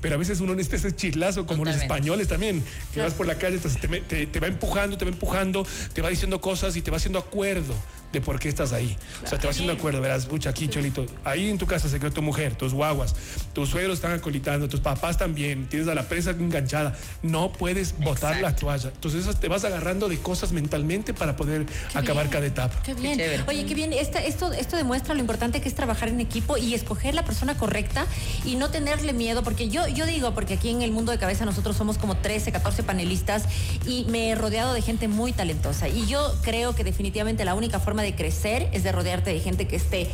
Pero 0.00 0.14
a 0.14 0.18
veces 0.18 0.40
uno 0.40 0.54
necesita 0.54 0.88
ese 0.88 0.96
chislazo 0.96 1.46
como 1.46 1.64
los 1.64 1.76
españoles 1.76 2.28
también. 2.28 2.62
Que 2.92 3.00
vas 3.00 3.14
por 3.14 3.26
la 3.26 3.36
calle, 3.36 3.58
te, 3.58 4.26
te 4.26 4.40
va 4.40 4.46
empujando, 4.46 4.96
te 4.98 5.04
va 5.04 5.10
empujando, 5.10 5.66
te 5.92 6.02
va 6.02 6.10
diciendo 6.10 6.40
cosas 6.40 6.76
y 6.76 6.82
te 6.82 6.90
va 6.90 6.96
haciendo 6.96 7.18
acuerdo 7.18 7.74
de 8.14 8.20
por 8.20 8.38
qué 8.38 8.48
estás 8.48 8.72
ahí. 8.72 8.96
O 9.22 9.28
sea, 9.28 9.38
te 9.38 9.46
vas 9.46 9.56
haciendo 9.56 9.74
acuerdo, 9.74 10.00
verás, 10.00 10.26
pucha, 10.26 10.50
aquí, 10.50 10.68
Cholito, 10.68 11.04
ahí 11.24 11.50
en 11.50 11.58
tu 11.58 11.66
casa 11.66 11.88
se 11.88 12.00
quedó 12.00 12.10
tu 12.10 12.22
mujer, 12.22 12.54
tus 12.54 12.72
guaguas, 12.72 13.14
tus 13.52 13.68
suegros 13.68 13.96
están 13.96 14.12
acolitando, 14.12 14.68
tus 14.68 14.80
papás 14.80 15.18
también, 15.18 15.66
tienes 15.68 15.88
a 15.88 15.94
la 15.94 16.08
presa 16.08 16.30
enganchada, 16.30 16.96
no 17.22 17.52
puedes 17.52 17.98
botar 17.98 18.40
la 18.40 18.56
toalla. 18.56 18.90
Entonces 18.94 19.24
te 19.38 19.48
vas 19.48 19.64
agarrando 19.64 20.08
de 20.08 20.18
cosas 20.18 20.52
mentalmente 20.52 21.12
para 21.12 21.36
poder 21.36 21.66
acabar 21.92 22.30
cada 22.30 22.46
etapa. 22.46 22.80
Qué 22.82 22.94
bien. 22.94 23.20
Oye, 23.46 23.66
qué 23.66 23.74
bien. 23.74 23.92
esto, 23.92 24.52
esto 24.52 24.76
demuestra 24.76 25.14
lo 25.14 25.20
importante 25.20 25.60
que 25.60 25.68
es 25.68 25.74
trabajar 25.74 26.08
en 26.08 26.20
equipo 26.20 26.56
y 26.56 26.74
escoger 26.74 27.14
la 27.14 27.24
persona 27.24 27.56
correcta 27.56 28.06
y 28.44 28.56
no 28.56 28.70
tenerle 28.70 29.12
miedo, 29.12 29.42
porque 29.42 29.68
yo, 29.68 29.86
yo 29.88 30.06
digo, 30.06 30.34
porque 30.34 30.54
aquí 30.54 30.70
en 30.70 30.82
el 30.82 30.92
mundo 30.92 31.10
de 31.10 31.18
cabeza 31.18 31.44
nosotros 31.44 31.76
somos 31.76 31.98
como 31.98 32.16
13, 32.16 32.52
14 32.52 32.84
panelistas 32.84 33.44
y 33.86 34.04
me 34.08 34.30
he 34.30 34.34
rodeado 34.36 34.72
de 34.72 34.82
gente 34.82 35.08
muy 35.08 35.32
talentosa 35.32 35.88
y 35.88 36.06
yo 36.06 36.32
creo 36.42 36.74
que 36.74 36.84
definitivamente 36.84 37.44
la 37.44 37.54
única 37.54 37.80
forma 37.80 38.02
de 38.04 38.14
crecer 38.14 38.68
es 38.72 38.84
de 38.84 38.92
rodearte 38.92 39.32
de 39.32 39.40
gente 39.40 39.66
que 39.66 39.76
esté 39.76 40.08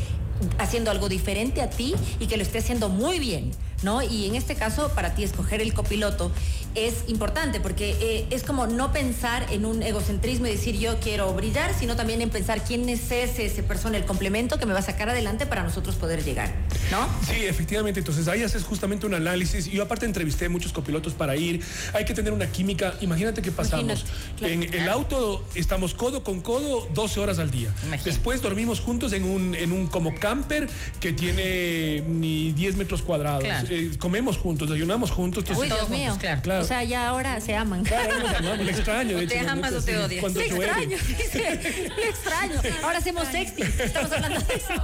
haciendo 0.58 0.90
algo 0.90 1.08
diferente 1.08 1.60
a 1.60 1.70
ti 1.70 1.94
y 2.18 2.26
que 2.26 2.36
lo 2.36 2.42
esté 2.42 2.58
haciendo 2.58 2.88
muy 2.88 3.18
bien. 3.18 3.52
¿no? 3.82 4.02
Y 4.02 4.26
en 4.26 4.34
este 4.34 4.54
caso, 4.54 4.90
para 4.94 5.14
ti 5.14 5.24
escoger 5.24 5.60
el 5.60 5.72
copiloto 5.72 6.30
es 6.74 7.08
importante 7.08 7.60
porque 7.60 7.96
eh, 8.00 8.26
es 8.30 8.42
como 8.44 8.66
no 8.66 8.92
pensar 8.92 9.46
en 9.50 9.64
un 9.64 9.82
egocentrismo 9.82 10.46
y 10.46 10.50
decir 10.50 10.78
yo 10.78 10.98
quiero 11.00 11.32
brillar, 11.34 11.74
sino 11.78 11.96
también 11.96 12.22
en 12.22 12.30
pensar 12.30 12.62
quién 12.64 12.88
es 12.88 13.10
ese, 13.10 13.46
ese 13.46 13.62
persona, 13.62 13.96
el 13.96 14.04
complemento 14.04 14.58
que 14.58 14.66
me 14.66 14.72
va 14.72 14.78
a 14.78 14.82
sacar 14.82 15.08
adelante 15.08 15.46
para 15.46 15.62
nosotros 15.62 15.96
poder 15.96 16.24
llegar, 16.24 16.52
¿no? 16.90 17.08
Sí, 17.26 17.44
efectivamente. 17.44 18.00
Entonces 18.00 18.28
ahí 18.28 18.42
haces 18.42 18.62
justamente 18.64 19.06
un 19.06 19.14
análisis. 19.14 19.66
Yo 19.66 19.82
aparte 19.82 20.06
entrevisté 20.06 20.48
muchos 20.48 20.72
copilotos 20.72 21.14
para 21.14 21.36
ir. 21.36 21.62
Hay 21.92 22.04
que 22.04 22.14
tener 22.14 22.32
una 22.32 22.46
química. 22.46 22.94
Imagínate 23.00 23.42
que 23.42 23.52
pasamos. 23.52 24.04
En 24.40 24.62
el 24.62 24.88
auto 24.88 25.44
estamos 25.54 25.94
codo 25.94 26.22
con 26.22 26.40
codo 26.40 26.88
12 26.94 27.20
horas 27.20 27.38
al 27.38 27.50
día. 27.50 27.72
Después 28.04 28.42
dormimos 28.42 28.80
juntos 28.80 29.12
en 29.12 29.24
un, 29.24 29.54
en 29.54 29.72
un 29.72 29.86
como 29.86 30.14
camper 30.14 30.68
que 31.00 31.12
tiene 31.12 32.02
ni 32.06 32.52
10 32.52 32.76
metros 32.76 33.02
cuadrados. 33.02 33.44
Eh, 33.68 33.92
comemos 33.98 34.36
juntos, 34.36 34.68
desayunamos 34.68 35.10
juntos. 35.10 35.44
Uy, 35.56 35.66
Dios 35.66 35.88
mío. 35.88 36.16
claro. 36.42 36.59
O 36.60 36.64
sea, 36.64 36.84
ya 36.84 37.08
ahora 37.08 37.40
se 37.40 37.54
aman. 37.54 37.84
Claro, 37.84 38.14
me 38.58 38.70
extraño. 38.70 39.16
De 39.16 39.24
hecho, 39.24 39.34
¿Te 39.34 39.48
amas 39.48 39.72
o 39.72 39.82
te 39.82 39.96
odias? 39.98 40.20
Cuando 40.20 40.40
extraño, 40.40 40.96
dice. 40.98 41.90
extraño. 42.08 42.60
Ahora 42.82 42.98
hacemos 42.98 43.26
sexting. 43.28 43.66
Estamos 43.78 44.12
hablando 44.12 44.40
de 44.40 44.54
eso. 44.54 44.74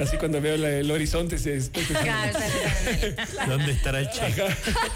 Así 0.00 0.16
cuando 0.16 0.40
veo 0.40 0.54
el 0.54 0.90
horizonte 0.90 1.38
se 1.38 1.60
¿Dónde 3.46 3.72
estará 3.72 4.00
el 4.00 4.08
chico? 4.10 4.46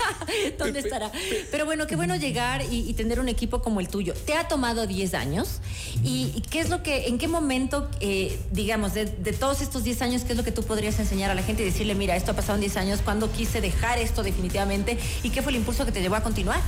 ¿Dónde 0.58 0.80
estará? 0.80 1.12
Pero 1.50 1.66
bueno, 1.66 1.87
qué 1.87 1.94
bueno 1.94 2.16
llegar 2.16 2.62
y, 2.70 2.92
tener 2.94 3.20
un 3.20 3.28
equipo 3.28 3.61
como 3.61 3.80
el 3.80 3.88
tuyo. 3.88 4.14
Te 4.14 4.34
ha 4.34 4.49
tomado 4.49 4.87
10 4.87 5.14
años 5.14 5.61
y, 6.02 6.42
qué 6.50 6.61
es 6.61 6.70
lo 6.70 6.82
que, 6.82 7.08
en 7.08 7.18
qué 7.18 7.28
momento, 7.28 7.90
eh, 8.00 8.38
digamos, 8.50 8.94
de, 8.94 9.06
todos 9.38 9.61
estos 9.61 9.84
10 9.84 10.02
años, 10.02 10.23
qué 10.23 10.32
es 10.32 10.38
lo 10.38 10.44
que 10.44 10.52
tú 10.52 10.62
podrías 10.62 10.99
enseñar 10.99 11.30
a 11.30 11.34
la 11.34 11.42
gente 11.42 11.62
y 11.62 11.66
decirle, 11.66 11.94
mira, 11.94 12.16
esto 12.16 12.30
ha 12.30 12.34
pasado 12.34 12.54
en 12.54 12.61
10 12.61 12.76
años, 12.76 13.00
¿cuándo 13.04 13.30
quise 13.30 13.61
dejar 13.61 13.99
esto 13.99 14.23
definitivamente 14.23 14.99
y 15.23 15.30
qué 15.30 15.42
fue 15.42 15.52
el 15.52 15.56
impulso 15.56 15.84
que 15.84 15.92
te 15.92 16.00
llevó 16.00 16.14
a 16.14 16.23
continuar? 16.23 16.61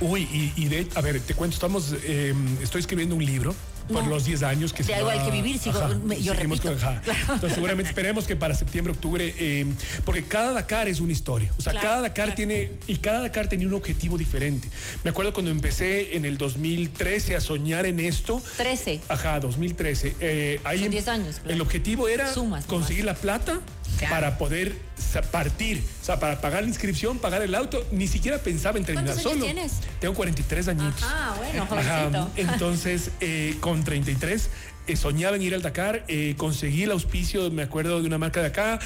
Uy, 0.00 0.52
y, 0.56 0.64
de, 0.66 0.88
a 0.94 1.00
ver, 1.00 1.20
te 1.20 1.34
cuento, 1.34 1.54
estamos, 1.54 1.94
em, 2.06 2.62
estoy 2.62 2.80
escribiendo 2.80 3.14
un 3.14 3.24
libro 3.24 3.54
por 3.92 4.06
los 4.06 4.24
10 4.24 4.42
años 4.42 4.72
que 4.72 4.82
de 4.82 4.94
algo 4.94 5.10
hay 5.10 5.20
que 5.20 5.30
vivir, 5.30 5.58
sigo, 5.58 5.80
yo 6.20 6.34
repito. 6.34 6.70
Entonces 6.72 7.54
seguramente 7.54 7.90
esperemos 7.90 8.26
que 8.26 8.36
para 8.36 8.54
septiembre, 8.54 8.92
octubre, 8.92 9.34
eh, 9.38 9.66
porque 10.04 10.24
cada 10.24 10.52
Dakar 10.52 10.88
es 10.88 11.00
una 11.00 11.12
historia. 11.12 11.52
O 11.58 11.62
sea, 11.62 11.72
cada 11.74 12.00
Dakar 12.00 12.34
tiene, 12.34 12.72
y 12.86 12.96
cada 12.96 13.20
Dakar 13.20 13.48
tenía 13.48 13.66
un 13.66 13.74
objetivo 13.74 14.16
diferente. 14.16 14.68
Me 15.02 15.10
acuerdo 15.10 15.32
cuando 15.32 15.50
empecé 15.50 16.16
en 16.16 16.24
el 16.24 16.38
2013 16.38 17.36
a 17.36 17.40
soñar 17.40 17.86
en 17.86 18.00
esto. 18.00 18.42
13. 18.56 19.00
Ajá, 19.08 19.40
2013. 19.40 20.16
Eh, 20.20 20.60
ahí 20.64 20.80
Son 20.80 20.90
10 20.90 21.08
años. 21.08 21.40
El 21.46 21.60
objetivo 21.60 22.08
era 22.08 22.32
conseguir 22.66 23.04
la 23.04 23.14
plata 23.14 23.60
para 24.08 24.38
poder 24.38 24.76
partir, 25.22 25.82
o 26.02 26.04
sea, 26.04 26.18
para 26.18 26.40
pagar 26.40 26.62
la 26.62 26.68
inscripción, 26.68 27.18
pagar 27.18 27.42
el 27.42 27.54
auto, 27.54 27.86
ni 27.92 28.08
siquiera 28.08 28.38
pensaba 28.38 28.78
en 28.78 28.84
terminar 28.84 29.14
¿Cuántos 29.14 29.32
solo. 29.32 29.44
tienes? 29.44 29.74
Tengo 30.00 30.14
43 30.14 30.68
añitos. 30.68 31.02
Ah, 31.02 31.34
bueno, 31.38 31.66
jovencito. 31.66 32.30
entonces, 32.36 33.10
eh, 33.20 33.56
con 33.60 33.84
33 33.84 34.50
eh, 34.86 34.96
soñaba 34.96 35.36
en 35.36 35.42
ir 35.42 35.54
al 35.54 35.62
Dakar, 35.62 36.04
eh, 36.08 36.34
conseguí 36.36 36.82
el 36.82 36.90
auspicio, 36.90 37.50
me 37.50 37.62
acuerdo 37.62 38.00
de 38.00 38.06
una 38.06 38.18
marca 38.18 38.40
de 38.40 38.48
acá, 38.48 38.78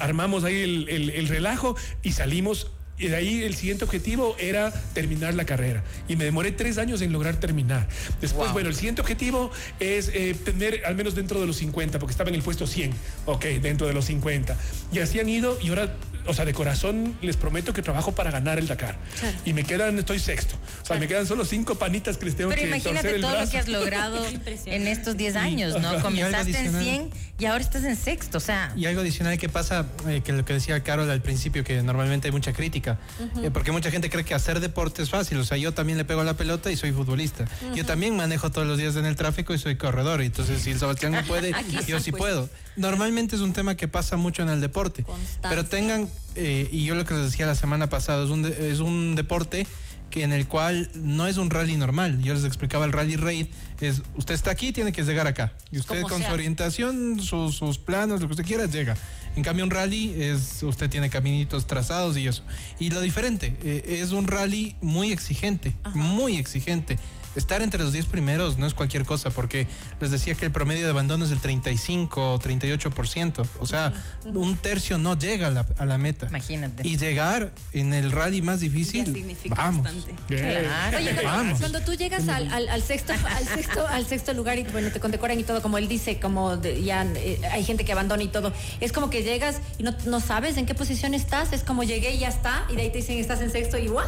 armamos 0.00 0.44
ahí 0.44 0.62
el, 0.62 1.28
relajo 1.28 1.76
y 2.02 2.12
salimos 2.12 2.70
y 2.98 3.08
de 3.08 3.16
ahí 3.16 3.42
el 3.42 3.54
siguiente 3.54 3.84
objetivo 3.84 4.36
era 4.38 4.72
terminar 4.92 5.34
la 5.34 5.44
carrera. 5.44 5.84
Y 6.08 6.16
me 6.16 6.24
demoré 6.24 6.52
tres 6.52 6.78
años 6.78 7.02
en 7.02 7.12
lograr 7.12 7.36
terminar. 7.36 7.88
Después, 8.20 8.52
bueno, 8.52 8.68
el 8.68 8.74
siguiente 8.74 9.00
objetivo 9.00 9.50
es 9.80 10.10
tener 10.44 10.84
al 10.86 10.96
menos 10.96 11.14
dentro 11.14 11.40
de 11.40 11.46
los 11.46 11.56
50, 11.56 11.98
porque 11.98 12.12
estaba 12.12 12.30
en 12.30 12.36
el 12.36 12.42
puesto 12.42 12.66
100. 12.66 12.92
Ok, 13.26 13.44
dentro 13.60 13.86
de 13.86 13.92
los 13.92 14.06
50. 14.06 14.56
Y 14.92 14.98
así 15.00 15.20
han 15.20 15.28
ido 15.28 15.58
y 15.62 15.68
ahora 15.68 15.94
o 16.26 16.34
sea, 16.34 16.44
de 16.44 16.54
corazón 16.54 17.16
les 17.22 17.36
prometo 17.36 17.72
que 17.72 17.82
trabajo 17.82 18.12
para 18.12 18.30
ganar 18.30 18.58
el 18.58 18.66
Dakar. 18.66 18.96
Y 19.44 19.52
me 19.52 19.64
quedan, 19.64 19.98
estoy 19.98 20.18
sexto. 20.18 20.56
O 20.82 20.86
sea, 20.86 20.98
me 20.98 21.08
quedan 21.08 21.26
solo 21.26 21.44
cinco 21.44 21.76
panitas 21.76 22.16
que 22.16 22.26
les 22.26 22.36
tengo 22.36 22.50
Pero 22.50 22.62
que 22.62 22.68
imagínate 22.68 23.16
el 23.16 23.20
todo 23.20 23.40
lo 23.40 23.50
que 23.50 23.58
has 23.58 23.68
logrado 23.68 24.24
en 24.66 24.86
estos 24.86 25.16
10 25.16 25.36
años, 25.36 25.80
¿no? 25.80 26.00
Comenzaste 26.00 26.58
en 26.58 26.78
100 26.78 27.10
y 27.38 27.44
ahora 27.44 27.62
estás 27.62 27.84
en 27.84 27.96
sexto, 27.96 28.38
o 28.38 28.40
sea. 28.40 28.72
Y 28.76 28.86
algo 28.86 29.02
adicional 29.02 29.36
que 29.38 29.48
pasa, 29.48 29.86
eh, 30.08 30.22
que 30.24 30.32
lo 30.32 30.44
que 30.44 30.54
decía 30.54 30.82
Carol 30.82 31.10
al 31.10 31.20
principio, 31.20 31.64
que 31.64 31.82
normalmente 31.82 32.28
hay 32.28 32.32
mucha 32.32 32.52
crítica, 32.52 32.98
eh, 33.42 33.50
porque 33.52 33.72
mucha 33.72 33.90
gente 33.90 34.08
cree 34.08 34.24
que 34.24 34.34
hacer 34.34 34.60
deporte 34.60 35.02
es 35.02 35.10
fácil. 35.10 35.38
O 35.38 35.44
sea, 35.44 35.58
yo 35.58 35.72
también 35.72 35.98
le 35.98 36.04
pego 36.04 36.22
a 36.22 36.24
la 36.24 36.34
pelota 36.34 36.70
y 36.70 36.76
soy 36.76 36.92
futbolista. 36.92 37.44
Yo 37.74 37.84
también 37.84 38.16
manejo 38.16 38.50
todos 38.50 38.66
los 38.66 38.78
días 38.78 38.96
en 38.96 39.04
el 39.04 39.16
tráfico 39.16 39.52
y 39.52 39.58
soy 39.58 39.76
corredor. 39.76 40.22
Entonces, 40.22 40.62
si 40.62 40.70
el 40.70 40.78
Sebastián 40.78 41.12
no 41.12 41.22
puede, 41.26 41.52
yo 41.86 42.00
sí 42.00 42.10
pues. 42.10 42.20
puedo. 42.20 42.48
Normalmente 42.76 43.36
es 43.36 43.42
un 43.42 43.52
tema 43.52 43.74
que 43.74 43.88
pasa 43.88 44.16
mucho 44.16 44.42
en 44.42 44.48
el 44.48 44.60
deporte. 44.60 45.04
Pero 45.42 45.64
tengan, 45.64 46.08
eh, 46.34 46.68
y 46.70 46.84
yo 46.84 46.94
lo 46.94 47.04
que 47.04 47.14
les 47.14 47.24
decía 47.24 47.46
la 47.46 47.54
semana 47.54 47.88
pasada, 47.88 48.24
es 48.24 48.30
un, 48.30 48.44
es 48.44 48.80
un 48.80 49.14
deporte 49.14 49.66
que 50.10 50.22
en 50.22 50.32
el 50.32 50.46
cual 50.46 50.88
no 50.94 51.26
es 51.26 51.36
un 51.36 51.50
rally 51.50 51.76
normal. 51.76 52.22
Yo 52.22 52.34
les 52.34 52.44
explicaba 52.44 52.84
el 52.84 52.92
rally 52.92 53.16
raid, 53.16 53.46
es 53.80 54.02
usted 54.16 54.34
está 54.34 54.50
aquí, 54.50 54.72
tiene 54.72 54.92
que 54.92 55.02
llegar 55.02 55.26
acá. 55.26 55.52
Y 55.70 55.78
usted 55.78 56.02
con 56.02 56.22
su 56.22 56.32
orientación, 56.32 57.20
sus, 57.20 57.78
planos, 57.78 58.20
lo 58.20 58.26
que 58.28 58.32
usted 58.32 58.46
quiera, 58.46 58.66
llega. 58.66 58.96
En 59.34 59.42
cambio, 59.42 59.64
un 59.64 59.70
rally 59.70 60.14
es, 60.16 60.62
usted 60.62 60.88
tiene 60.88 61.10
caminitos 61.10 61.66
trazados 61.66 62.16
y 62.16 62.26
eso. 62.26 62.42
Y 62.78 62.90
lo 62.90 63.00
diferente, 63.00 63.56
eh, 63.62 63.98
es 64.02 64.12
un 64.12 64.26
rally 64.26 64.76
muy 64.80 65.12
exigente, 65.12 65.74
muy 65.94 66.36
exigente 66.36 66.98
estar 67.36 67.62
entre 67.62 67.82
los 67.82 67.92
10 67.92 68.06
primeros 68.06 68.58
no 68.58 68.66
es 68.66 68.74
cualquier 68.74 69.04
cosa, 69.04 69.30
porque 69.30 69.66
les 70.00 70.10
decía 70.10 70.34
que 70.34 70.46
el 70.46 70.52
promedio 70.52 70.84
de 70.84 70.90
abandono 70.90 71.24
es 71.24 71.30
del 71.30 71.40
35 71.40 72.34
o 72.34 72.38
38%. 72.38 73.46
O 73.60 73.66
sea, 73.66 73.92
un 74.24 74.56
tercio 74.56 74.98
no 74.98 75.18
llega 75.18 75.48
a 75.48 75.50
la, 75.50 75.66
a 75.78 75.84
la, 75.84 75.98
meta. 75.98 76.26
Imagínate. 76.28 76.86
Y 76.86 76.96
llegar 76.96 77.52
en 77.72 77.94
el 77.94 78.12
rally 78.12 78.42
más 78.42 78.60
difícil, 78.60 79.36
vamos. 79.48 79.88
Oye, 80.28 81.16
vamos. 81.22 81.60
cuando 81.60 81.80
tú 81.80 81.94
llegas 81.94 82.28
al, 82.28 82.68
al, 82.68 82.82
sexto, 82.82 83.12
al, 83.12 83.46
sexto, 83.46 83.86
al 83.86 84.06
sexto 84.06 84.32
lugar 84.32 84.58
y 84.58 84.64
bueno, 84.64 84.90
te 84.90 85.00
condecoran 85.00 85.38
y 85.38 85.44
todo, 85.44 85.62
como 85.62 85.78
él 85.78 85.88
dice, 85.88 86.18
como 86.20 86.60
ya 86.62 87.04
eh, 87.16 87.40
hay 87.50 87.64
gente 87.64 87.84
que 87.84 87.92
abandona 87.92 88.22
y 88.22 88.28
todo, 88.28 88.52
es 88.80 88.92
como 88.92 89.10
que 89.10 89.22
llegas 89.22 89.60
y 89.78 89.82
no, 89.82 89.94
no, 90.06 90.20
sabes 90.20 90.56
en 90.56 90.66
qué 90.66 90.74
posición 90.74 91.14
estás, 91.14 91.52
es 91.52 91.62
como 91.62 91.84
llegué 91.84 92.14
y 92.14 92.18
ya 92.20 92.28
está, 92.28 92.66
y 92.70 92.76
de 92.76 92.82
ahí 92.82 92.90
te 92.90 92.98
dicen 92.98 93.18
estás 93.18 93.40
en 93.40 93.50
sexto 93.50 93.78
y 93.78 93.88
¡guau! 93.88 94.06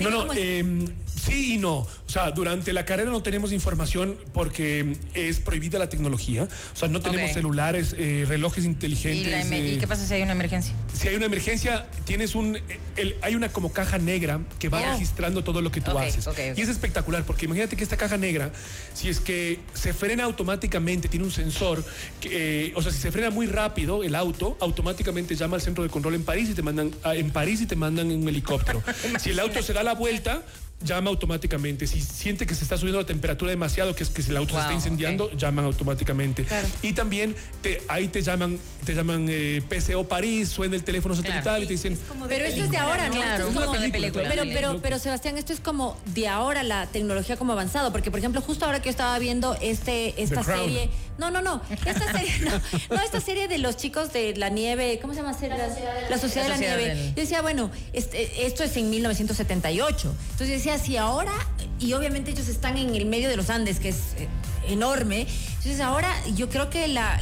No, 0.00 0.10
no, 0.10 0.32
eh, 0.34 0.86
sí 1.24 1.54
y 1.54 1.58
no. 1.58 1.78
O 1.78 1.88
sea, 2.06 2.30
durante 2.30 2.63
la 2.72 2.84
carrera 2.84 3.10
no 3.10 3.22
tenemos 3.22 3.52
información 3.52 4.16
porque 4.32 4.96
es 5.14 5.40
prohibida 5.40 5.78
la 5.78 5.88
tecnología. 5.88 6.48
O 6.72 6.76
sea, 6.76 6.88
no 6.88 7.00
tenemos 7.00 7.32
celulares, 7.32 7.94
eh, 7.98 8.24
relojes 8.26 8.64
inteligentes. 8.64 9.50
¿Y, 9.50 9.54
¿Y, 9.54 9.78
qué 9.78 9.86
pasa 9.86 10.06
si 10.06 10.14
hay 10.14 10.22
una 10.22 10.32
emergencia? 10.32 10.74
Si 10.92 11.08
hay 11.08 11.16
una 11.16 11.26
emergencia, 11.26 11.86
tienes 12.04 12.34
un. 12.34 12.58
hay 13.22 13.34
una 13.34 13.48
como 13.50 13.72
caja 13.72 13.98
negra 13.98 14.40
que 14.58 14.68
va 14.68 14.92
registrando 14.92 15.44
todo 15.44 15.60
lo 15.60 15.70
que 15.70 15.80
tú 15.80 15.98
haces. 15.98 16.28
y 16.56 16.60
es 16.60 16.68
espectacular 16.68 17.24
porque 17.24 17.46
imagínate 17.46 17.76
que 17.76 17.84
esta 17.84 17.96
caja 17.96 18.16
negra, 18.16 18.52
si 18.94 19.08
es 19.08 19.20
que 19.20 19.60
se 19.74 19.92
frena 19.92 20.24
automáticamente, 20.24 21.08
tiene 21.08 21.24
un 21.24 21.32
sensor, 21.32 21.84
que, 22.20 22.66
eh, 22.68 22.72
o 22.76 22.82
sea, 22.82 22.92
si 22.92 22.98
se 22.98 23.12
frena 23.12 23.30
muy 23.30 23.46
rápido 23.46 24.02
el 24.02 24.14
auto, 24.14 24.56
automáticamente 24.60 25.34
llama 25.36 25.56
al 25.56 25.62
centro 25.62 25.82
de 25.82 25.90
control 25.90 26.14
en 26.14 26.24
París 26.24 26.50
y 26.50 26.54
te 26.54 26.62
mandan 26.62 26.92
en 27.04 27.30
París 27.30 27.60
y 27.60 27.66
te 27.66 27.76
mandan 27.76 28.10
en 28.10 28.22
un 28.22 28.28
helicóptero. 28.28 28.82
si 29.20 29.30
el 29.30 29.40
auto 29.40 29.62
se 29.62 29.72
da 29.72 29.82
la 29.82 29.94
vuelta, 29.94 30.42
llama 30.82 31.10
automáticamente. 31.10 31.86
Si 31.86 32.00
siente 32.00 32.46
que 32.46 32.54
se 32.54 32.64
está 32.64 32.76
subiendo 32.76 33.00
la 33.00 33.06
temperatura 33.06 33.50
demasiado, 33.50 33.94
que 33.94 34.02
es 34.02 34.10
que 34.10 34.22
el 34.22 34.36
auto 34.36 34.54
se 34.54 34.60
está 34.60 34.72
incendiando, 34.72 35.30
llaman 35.32 35.64
automáticamente. 35.64 36.46
Y 36.82 36.92
también 36.92 37.34
te, 37.62 37.82
ahí 37.88 38.08
te 38.08 38.22
llaman, 38.22 38.58
te 38.84 38.94
llaman 38.94 39.26
eh, 39.28 39.62
PCO 39.68 40.06
París, 40.06 40.48
suena 40.48 40.76
el 40.76 40.84
teléfono 40.84 41.14
satelital 41.14 41.62
y 41.62 41.66
te 41.66 41.72
dicen. 41.72 41.98
pero 42.28 42.44
esto 42.44 42.64
es 42.64 42.70
de 42.70 42.76
ahora, 42.76 43.08
¿no? 43.08 43.14
Claro, 43.14 43.48
es 43.48 43.54
como 43.54 43.72
de 43.72 43.88
película. 43.88 44.28
Pero, 44.28 44.42
pero, 44.52 44.80
pero 44.82 44.98
Sebastián, 44.98 45.38
esto 45.38 45.52
es 45.52 45.60
como 45.60 45.98
de 46.06 46.28
ahora 46.28 46.62
la 46.62 46.86
tecnología 46.86 47.36
como 47.36 47.52
avanzado, 47.52 47.92
porque 47.92 48.10
por 48.10 48.18
ejemplo, 48.18 48.40
justo 48.40 48.64
ahora 48.66 48.80
que 48.80 48.86
yo 48.86 48.90
estaba 48.90 49.18
viendo 49.18 49.56
este, 49.60 50.20
esta 50.22 50.42
serie. 50.42 50.90
No, 51.16 51.30
no, 51.30 51.42
no. 51.42 51.62
Esta 51.86 52.12
serie, 52.12 52.50
no, 52.90 53.02
esta 53.02 53.20
serie 53.20 53.46
de 53.46 53.58
los 53.58 53.76
chicos 53.76 54.12
de 54.12 54.36
la 54.36 54.48
nieve, 54.48 54.98
¿cómo 55.00 55.14
se 55.14 55.20
llama? 55.20 55.32
La, 55.32 56.18
Sociedad 56.18 56.44
de 56.44 56.50
la, 56.50 56.56
Nieve. 56.56 57.12
Yo 57.14 57.22
decía, 57.22 57.42
bueno, 57.42 57.70
este, 57.92 58.46
esto 58.46 58.64
es 58.64 58.76
en 58.76 58.90
1978. 58.90 60.14
Entonces 60.32 60.48
decía, 60.64 60.78
si 60.78 60.96
ahora, 60.96 61.32
y 61.78 61.92
obviamente 61.92 62.30
ellos 62.30 62.48
están 62.48 62.78
en 62.78 62.94
el 62.94 63.04
medio 63.04 63.28
de 63.28 63.36
los 63.36 63.50
Andes, 63.50 63.80
que 63.80 63.90
es 63.90 64.14
eh, 64.16 64.28
enorme, 64.66 65.26
entonces 65.64 65.80
ahora 65.80 66.14
yo 66.36 66.50
creo 66.50 66.68
que 66.68 66.88
la, 66.88 67.18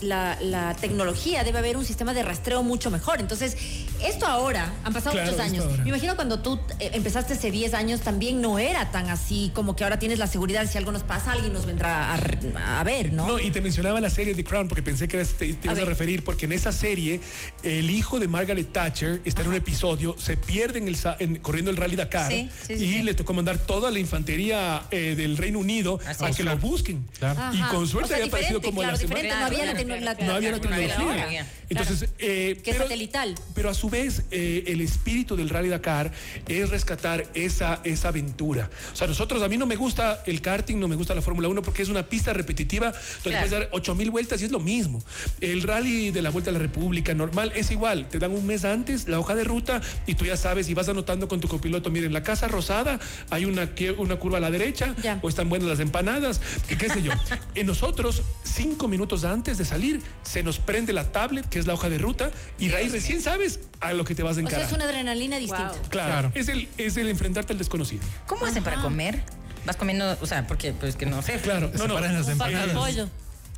la, 0.00 0.74
tecnología 0.80 1.44
debe 1.44 1.58
haber 1.58 1.76
un 1.76 1.84
sistema 1.84 2.14
de 2.14 2.22
rastreo 2.22 2.62
mucho 2.62 2.90
mejor. 2.90 3.20
Entonces, 3.20 3.58
esto 4.02 4.26
ahora, 4.26 4.72
han 4.84 4.94
pasado 4.94 5.20
muchos 5.20 5.38
años. 5.38 5.66
Me 5.82 5.90
imagino 5.90 6.16
cuando 6.16 6.40
tú 6.40 6.58
eh, 6.78 6.92
empezaste 6.94 7.34
hace 7.34 7.50
10 7.50 7.74
años 7.74 8.00
también 8.00 8.40
no 8.40 8.58
era 8.58 8.90
tan 8.90 9.10
así 9.10 9.50
como 9.54 9.76
que 9.76 9.84
ahora 9.84 9.98
tienes 9.98 10.18
la 10.18 10.26
seguridad, 10.26 10.66
si 10.70 10.78
algo 10.78 10.92
nos 10.92 11.02
pasa, 11.02 11.32
alguien 11.32 11.52
nos 11.52 11.66
vendrá 11.66 12.14
a, 12.14 12.84
ver, 12.84 13.12
¿no? 13.12 13.26
No, 13.26 13.38
y 13.38 13.50
te 13.50 13.60
mencionaba 13.60 14.00
la 14.00 14.08
serie 14.08 14.34
The 14.34 14.44
Crown 14.44 14.66
porque 14.66 14.82
pensé 14.82 15.06
que 15.06 15.22
te, 15.22 15.46
ibas 15.62 15.78
a, 15.78 15.84
referir, 15.84 16.24
porque 16.24 16.46
en 16.46 16.52
esa 16.52 16.72
serie 16.72 17.20
el 17.62 17.90
hijo 17.90 18.18
de 18.18 18.28
Margaret 18.28 18.72
Thatcher 18.72 19.20
está 19.26 19.42
en 19.42 19.48
un 19.48 19.54
episodio, 19.54 20.16
se 20.18 20.38
pierde 20.38 20.78
en 20.78 20.88
el, 20.88 21.40
corriendo 21.42 21.70
el 21.70 21.76
Rally 21.76 21.96
Dakar 21.96 22.32
y 22.32 23.02
le 23.02 23.12
tocó 23.12 23.34
mandar 23.34 23.58
toda 23.58 23.90
la 23.90 23.98
infantería 23.98 24.84
eh, 24.90 25.14
del 25.16 25.36
Reino 25.36 25.58
Unido 25.58 26.00
a 26.06 26.30
que 26.30 26.44
lo 26.44 26.56
busquen. 26.56 27.04
Y 27.52 27.73
con 27.74 27.88
suerte 27.88 28.14
había 28.14 28.26
aparecido 28.26 28.62
como 28.62 28.82
la 28.82 28.96
semana. 28.96 29.40
No 29.40 29.46
había 29.46 29.66
la, 29.66 29.74
tecnología. 29.74 30.26
No 30.26 30.34
había 30.34 30.52
la 30.52 30.60
tecnología. 30.60 31.46
Entonces, 31.68 32.08
eh, 32.18 32.60
que 32.62 32.72
pero, 32.72 32.84
satelital. 32.84 33.34
Pero 33.54 33.70
a 33.70 33.74
su 33.74 33.88
vez, 33.88 34.22
eh, 34.30 34.64
el 34.66 34.80
espíritu 34.80 35.36
del 35.36 35.48
Rally 35.48 35.68
Dakar 35.68 36.12
es 36.46 36.70
rescatar 36.70 37.26
esa, 37.34 37.80
esa 37.84 38.08
aventura. 38.08 38.70
O 38.92 38.96
sea, 38.96 39.06
nosotros, 39.06 39.42
a 39.42 39.48
mí 39.48 39.56
no 39.56 39.66
me 39.66 39.76
gusta 39.76 40.22
el 40.26 40.40
karting, 40.40 40.78
no 40.78 40.88
me 40.88 40.96
gusta 40.96 41.14
la 41.14 41.22
Fórmula 41.22 41.48
1 41.48 41.62
porque 41.62 41.82
es 41.82 41.88
una 41.88 42.06
pista 42.06 42.32
repetitiva 42.32 42.92
donde 43.22 43.38
puedes 43.38 43.50
dar 43.50 43.68
8 43.72 43.94
mil 43.94 44.10
vueltas 44.10 44.40
y 44.42 44.44
es 44.44 44.50
lo 44.50 44.60
mismo. 44.60 45.02
El 45.40 45.62
rally 45.62 46.10
de 46.10 46.22
la 46.22 46.30
Vuelta 46.30 46.50
a 46.50 46.52
la 46.52 46.58
República 46.58 47.14
normal 47.14 47.52
es 47.54 47.70
igual. 47.70 48.08
Te 48.08 48.18
dan 48.18 48.32
un 48.32 48.46
mes 48.46 48.64
antes 48.64 49.08
la 49.08 49.18
hoja 49.18 49.34
de 49.34 49.44
ruta 49.44 49.80
y 50.06 50.14
tú 50.14 50.24
ya 50.24 50.36
sabes 50.36 50.68
y 50.68 50.74
vas 50.74 50.88
anotando 50.88 51.28
con 51.28 51.40
tu 51.40 51.48
copiloto, 51.48 51.90
miren, 51.90 52.12
la 52.12 52.22
Casa 52.22 52.48
Rosada 52.48 52.98
hay 53.30 53.44
una, 53.44 53.70
una 53.98 54.16
curva 54.16 54.38
a 54.38 54.40
la 54.40 54.50
derecha 54.50 54.94
o 55.22 55.28
están 55.28 55.48
buenas 55.48 55.68
las 55.68 55.80
empanadas, 55.80 56.40
que 56.68 56.76
qué 56.76 56.88
sé 56.88 57.02
yo. 57.02 57.12
en 57.64 57.68
nosotros, 57.68 58.22
cinco 58.44 58.88
minutos 58.88 59.24
antes 59.24 59.56
de 59.56 59.64
salir, 59.64 60.02
se 60.22 60.42
nos 60.42 60.58
prende 60.58 60.92
la 60.92 61.10
tablet, 61.10 61.48
que 61.48 61.58
es 61.58 61.66
la 61.66 61.72
hoja 61.72 61.88
de 61.88 61.96
ruta, 61.96 62.30
y 62.58 62.68
de 62.68 62.76
ahí 62.76 62.88
recién 62.88 63.22
sabes 63.22 63.60
a 63.80 63.94
lo 63.94 64.04
que 64.04 64.14
te 64.14 64.22
vas 64.22 64.36
a 64.36 64.40
encarar. 64.40 64.60
O 64.60 64.62
sea, 64.62 64.68
es 64.68 64.74
una 64.74 64.84
adrenalina 64.84 65.38
distinta. 65.38 65.72
Claro, 65.88 66.30
Es, 66.34 66.48
el, 66.48 66.68
es 66.76 66.96
el 66.98 67.08
enfrentarte 67.08 67.54
al 67.54 67.58
desconocido. 67.58 68.04
¿Cómo 68.26 68.44
hacen 68.44 68.62
para 68.62 68.82
comer? 68.82 69.22
Vas 69.64 69.76
comiendo, 69.76 70.16
o 70.20 70.26
sea, 70.26 70.46
porque 70.46 70.72
pues 70.72 70.94
que 70.94 71.06
no 71.06 71.22
sé. 71.22 71.38
Claro, 71.40 71.70
no, 71.74 71.88
no. 71.88 71.98
Las 71.98 72.28
empanadas. 72.28 73.08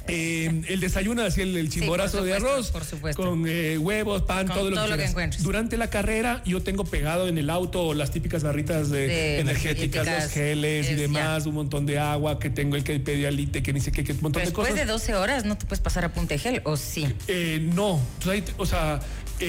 Eh, 0.08 0.62
el 0.68 0.80
desayuno, 0.80 1.22
así 1.22 1.42
el, 1.42 1.68
chimborazo 1.68 2.22
de 2.24 2.34
arroz 2.34 2.72
con 3.14 3.44
eh, 3.48 3.78
huevos, 3.78 4.22
pan, 4.22 4.46
todo, 4.46 4.70
lo, 4.70 4.96
que, 4.96 5.04
encuentres. 5.04 5.42
Durante 5.42 5.76
la 5.76 5.90
carrera 5.90 6.42
yo 6.44 6.62
tengo 6.62 6.84
pegado 6.84 7.28
en 7.28 7.38
el 7.38 7.50
auto 7.50 7.94
las 7.94 8.10
típicas 8.10 8.42
barritas 8.42 8.90
de, 8.90 9.40
energéticas, 9.40 10.06
los 10.06 10.32
geles 10.32 10.90
y 10.90 10.94
demás, 10.94 11.46
un 11.46 11.54
montón 11.54 11.86
de 11.86 11.98
agua 11.98 12.38
que 12.38 12.50
tengo 12.50 12.76
el 12.76 12.84
que 12.84 12.98
pedialite, 13.00 13.62
que 13.62 13.72
ni 13.72 13.80
sé 13.80 13.92
qué, 13.92 14.00
un 14.12 14.20
montón 14.20 14.44
de 14.44 14.52
cosas. 14.52 14.74
Después 14.74 14.86
de 14.86 14.92
12 14.92 15.14
horas 15.14 15.44
no 15.44 15.56
te 15.58 15.66
puedes 15.66 15.80
pasar 15.80 16.04
a 16.04 16.12
punta 16.12 16.34
de 16.34 16.38
gel, 16.38 16.60
¿o 16.64 16.76
sí? 16.76 17.06
Eh, 17.28 17.60
no, 17.74 18.00
o 18.56 18.66
sea, 18.66 19.00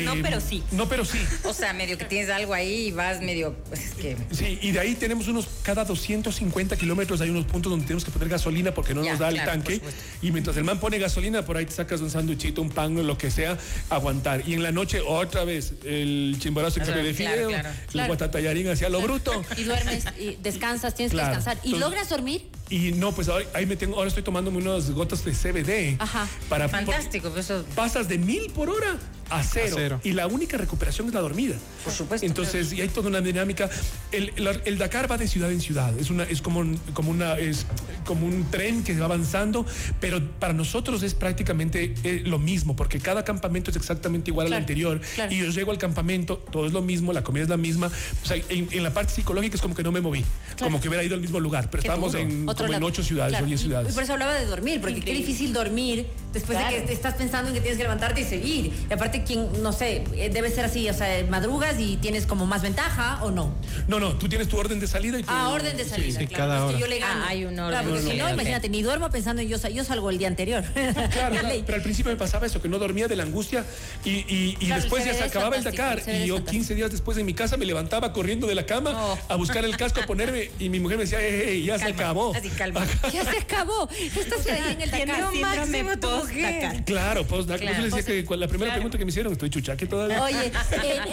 no, 0.03 0.13
Eh, 0.13 0.19
pero 0.21 0.39
sí. 0.41 0.63
No, 0.71 0.87
pero 0.89 1.05
sí. 1.05 1.17
O 1.43 1.53
sea, 1.53 1.73
medio 1.73 1.97
que 1.97 2.05
tienes 2.05 2.29
algo 2.29 2.53
ahí 2.53 2.87
y 2.87 2.91
vas 2.91 3.21
medio. 3.21 3.55
pues, 3.69 3.85
Es 3.85 3.93
que. 3.93 4.17
Sí, 4.31 4.59
y 4.61 4.71
de 4.71 4.79
ahí 4.79 4.95
tenemos 4.95 5.27
unos, 5.27 5.47
cada 5.63 5.85
250 5.85 6.75
kilómetros 6.77 7.21
hay 7.21 7.29
unos 7.29 7.45
puntos 7.45 7.69
donde 7.69 7.85
tenemos 7.85 8.03
que 8.05 8.11
poner 8.11 8.29
gasolina 8.29 8.73
porque 8.73 8.93
no 8.93 9.03
Ya, 9.03 9.11
nos 9.11 9.19
da 9.19 9.29
claro, 9.29 9.51
el 9.53 9.61
por 9.61 9.65
tanque. 9.81 9.81
Y 10.21 10.31
mientras 10.31 10.57
el 10.57 10.63
man 10.63 10.79
pone 10.79 10.97
gasolina, 10.99 11.43
por 11.45 11.57
ahí 11.57 11.65
te 11.65 11.71
sacas 11.73 12.01
un 12.01 12.09
sándwichito, 12.09 12.61
un 12.61 12.69
pan, 12.69 13.05
lo 13.05 13.17
que 13.17 13.31
sea, 13.31 13.57
aguantar. 13.89 14.43
Y 14.47 14.53
en 14.53 14.63
la 14.63 14.71
noche, 14.71 15.01
otra 15.01 15.43
vez, 15.45 15.73
el 15.85 16.35
chimborazo 16.39 16.79
que 16.79 16.85
Claro, 16.85 17.03
de 17.03 17.13
fideo, 17.13 17.47
claro. 17.49 17.69
el 17.69 17.75
Claro. 17.87 18.07
guatatallarín 18.07 18.69
hacia 18.69 18.89
lo 18.89 19.01
bruto. 19.01 19.43
Y 19.57 19.63
duermes, 19.63 20.03
y 20.19 20.35
descansas, 20.41 20.95
tienes 20.95 21.11
Claro. 21.11 21.31
que 21.31 21.35
descansar. 21.37 21.57
¿Y 21.63 21.73
Entonces- 21.73 21.79
logras 21.89 22.09
dormir? 22.09 22.47
Y 22.69 22.91
no, 22.93 23.13
pues 23.13 23.29
ahora, 23.29 23.45
ahí 23.53 23.65
me 23.65 23.75
tengo, 23.77 23.95
ahora 23.95 24.09
estoy 24.09 24.23
tomándome 24.23 24.57
unas 24.57 24.91
gotas 24.91 25.23
de 25.23 25.33
CBD. 25.33 25.95
Ajá. 25.99 26.27
Para, 26.49 26.67
Fantástico, 26.67 27.29
pues 27.29 27.45
eso. 27.45 27.65
pasas 27.75 28.07
de 28.09 28.17
mil 28.17 28.51
por 28.51 28.69
hora 28.69 28.97
a 29.29 29.43
cero, 29.43 29.75
A 29.75 29.79
cero. 29.79 30.01
Y 30.03 30.11
la 30.13 30.27
única 30.27 30.57
recuperación 30.57 31.07
es 31.07 31.13
la 31.13 31.21
dormida. 31.21 31.55
Por 31.83 31.93
supuesto. 31.93 32.25
Entonces, 32.25 32.73
y 32.73 32.81
hay 32.81 32.87
toda 32.89 33.09
una 33.09 33.21
dinámica. 33.21 33.69
El, 34.11 34.31
el- 34.35 34.61
el 34.65 34.77
Dakar 34.77 35.09
va 35.11 35.17
de 35.17 35.27
ciudad 35.27 35.51
en 35.51 35.61
ciudad. 35.61 35.97
Es 35.99 36.09
una, 36.09 36.23
es 36.23 36.41
como 36.41 36.59
un, 36.59 36.77
como 36.93 37.11
una, 37.11 37.37
es 37.37 37.65
como 38.05 38.25
un 38.25 38.45
tren 38.49 38.83
que 38.83 38.97
va 38.97 39.05
avanzando, 39.05 39.65
pero 39.99 40.21
para 40.39 40.53
nosotros 40.53 41.03
es 41.03 41.13
prácticamente 41.13 41.93
eh, 42.03 42.21
lo 42.25 42.39
mismo, 42.39 42.75
porque 42.75 42.99
cada 42.99 43.23
campamento 43.23 43.71
es 43.71 43.77
exactamente 43.77 44.31
igual 44.31 44.47
al 44.47 44.53
anterior. 44.53 44.99
claro. 45.15 45.31
Y 45.33 45.37
yo 45.39 45.45
llego 45.49 45.71
al 45.71 45.77
campamento, 45.77 46.37
todo 46.51 46.65
es 46.67 46.73
lo 46.73 46.81
mismo, 46.81 47.13
la 47.13 47.23
comida 47.23 47.43
es 47.43 47.49
la 47.49 47.57
misma. 47.57 47.87
O 48.23 48.25
sea, 48.25 48.37
en, 48.49 48.67
en 48.71 48.83
la 48.83 48.93
parte 48.93 49.13
psicológica 49.13 49.55
es 49.55 49.61
como 49.61 49.75
que 49.75 49.83
no 49.83 49.91
me 49.91 50.01
moví, 50.01 50.23
como 50.59 50.79
que 50.79 50.87
hubiera 50.87 51.03
ido 51.03 51.15
al 51.15 51.21
mismo 51.21 51.39
lugar, 51.39 51.69
pero 51.69 51.81
estábamos 51.81 52.13
en, 52.15 52.45
como 52.45 52.73
en 52.73 52.83
ocho 52.83 53.03
ciudades 53.03 53.31
Claro. 53.31 53.45
o 53.45 53.47
diez 53.47 53.61
ciudades. 53.61 53.91
Y 53.91 53.93
por 53.93 54.03
eso 54.03 54.13
hablaba 54.13 54.33
de 54.35 54.45
dormir, 54.45 54.79
porque 54.81 55.01
qué 55.01 55.13
difícil 55.13 55.51
dormir 55.53 56.05
después 56.33 56.57
de 56.57 56.65
que 56.85 56.93
estás 56.93 57.15
pensando 57.15 57.49
en 57.49 57.55
que 57.55 57.61
tienes 57.61 57.77
que 57.77 57.83
levantarte 57.83 58.21
y 58.21 58.23
seguir. 58.25 58.71
Y 58.89 58.93
aparte, 58.93 59.16
quien, 59.23 59.61
no 59.63 59.71
sé, 59.73 60.03
eh, 60.15 60.29
debe 60.31 60.49
ser 60.51 60.65
así, 60.65 60.89
o 60.89 60.93
sea, 60.93 61.23
madrugas 61.29 61.75
y 61.79 61.97
tienes 61.97 62.25
como 62.25 62.45
más 62.45 62.61
ventaja 62.61 63.19
o 63.23 63.31
no. 63.31 63.53
No, 63.87 63.99
no, 63.99 64.13
tú 64.17 64.27
tienes 64.29 64.47
tu 64.47 64.57
orden 64.57 64.79
de 64.79 64.87
salida 64.87 65.19
y 65.19 65.23
tu... 65.23 65.29
Ah, 65.31 65.49
orden 65.49 65.77
de 65.77 65.85
salida. 65.85 66.19
sí, 66.19 66.27
claro, 66.27 66.43
cada 66.51 66.55
es 66.57 66.61
que 66.61 66.67
hora. 66.69 66.79
yo 66.79 66.87
le 66.87 66.99
gano. 66.99 67.21
Ah, 67.23 67.27
hay 67.29 67.45
un 67.45 67.59
orden. 67.59 67.69
Claro, 67.71 67.89
porque 67.89 68.03
No, 68.05 68.11
si 68.11 68.17
no, 68.17 68.29
imagínate, 68.29 68.69
ni 68.69 68.81
duermo 68.81 69.09
pensando 69.09 69.41
en 69.41 69.47
yo, 69.47 69.57
yo 69.69 69.83
salgo 69.83 70.09
el 70.09 70.17
día 70.17 70.27
anterior. 70.27 70.63
Claro, 70.73 71.35
claro, 71.39 71.49
pero 71.65 71.75
al 71.77 71.81
principio 71.83 72.11
me 72.11 72.17
pasaba 72.17 72.45
eso, 72.45 72.61
que 72.61 72.69
no 72.69 72.79
dormía 72.79 73.07
de 73.07 73.15
la 73.15 73.23
angustia 73.23 73.65
y, 74.03 74.09
y- 74.09 74.57
y 74.59 74.65
Claro, 74.67 74.81
después 74.81 75.05
ya 75.05 75.13
se 75.13 75.23
acababa 75.23 75.55
el 75.57 75.63
Dakar 75.63 76.01
el 76.05 76.23
y 76.23 76.27
yo 76.27 76.35
fantástico. 76.35 76.51
15 76.51 76.75
días 76.75 76.91
después 76.91 77.17
en 77.17 77.25
mi 77.25 77.33
casa 77.33 77.57
me 77.57 77.65
levantaba 77.65 78.13
corriendo 78.13 78.47
de 78.47 78.55
la 78.55 78.65
cama 78.65 78.93
Oh. 78.95 79.17
a 79.29 79.35
buscar 79.35 79.63
el 79.65 79.75
casco, 79.77 80.01
a 80.01 80.05
ponerme 80.05 80.49
y 80.59 80.69
mi 80.69 80.79
mujer 80.79 80.97
me 80.97 81.03
decía, 81.03 81.19
"Ey, 81.21 81.49
ey, 81.49 81.63
ya 81.65 81.77
se 81.77 81.85
Calma, 81.85 81.99
acabó. 82.01 82.35
Así, 82.35 82.49
calma. 82.49 82.85
ya 83.13 83.23
se 83.23 83.37
acabó. 83.39 83.89
Estás 83.91 84.45
ahí 84.47 84.73
en 84.73 84.81
el 84.81 84.91
Dakar. 84.91 85.33
máximo 85.35 85.97
tu 85.99 86.09
mujer. 86.09 86.83
Claro, 86.85 87.25
pues 87.25 87.45
Claro. 87.45 87.63
yo 87.63 87.81
les 87.81 87.93
decía 87.93 88.23
que 88.25 88.35
la 88.37 88.47
primera 88.47 88.69
Claro. 88.69 88.73
pregunta 88.73 88.97
que 88.97 89.05
me 89.07 89.11
hicieron, 89.11 89.31
estoy 89.31 89.49
chuchaque 89.49 89.87
todavía. 89.87 90.21
Oye, 90.21 90.51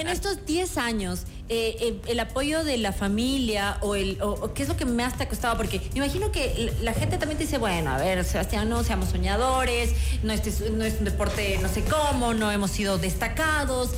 en, 0.01 0.09
estos 0.09 0.45
10 0.45 0.79
años, 0.79 1.27
eh, 1.49 1.77
eh, 1.79 2.01
el 2.09 2.19
apoyo 2.19 2.65
de 2.65 2.77
la 2.77 2.93
familia 2.93 3.79
o, 3.83 3.95
el, 3.95 4.21
o, 4.21 4.53
qué 4.53 4.65
es 4.65 4.69
lo 4.69 4.77
que 4.77 4.85
más 4.85 5.17
te 5.17 5.23
ha 5.23 5.29
costado, 5.29 5.57
porque 5.57 5.79
me 5.93 5.99
imagino 5.99 6.33
que 6.33 6.73
la 6.83 6.93
gente 6.93 7.19
también 7.19 7.39
dice, 7.39 7.57
bueno, 7.57 7.91
a 7.91 7.99
ver, 7.99 8.25
Sebastián, 8.25 8.69
no 8.69 8.83
seamos 8.83 9.11
soñadores, 9.11 9.93
no, 10.25 10.33
este 10.33 10.51
es, 10.51 10.69
no 10.73 10.85
es 10.85 10.95
un 10.99 11.05
deporte 11.05 11.57
no 11.63 11.69
sé 11.69 11.85
cómo, 11.85 12.35
no 12.35 12.51
hemos 12.51 12.73
sido 12.73 12.99
destacados, 12.99 13.91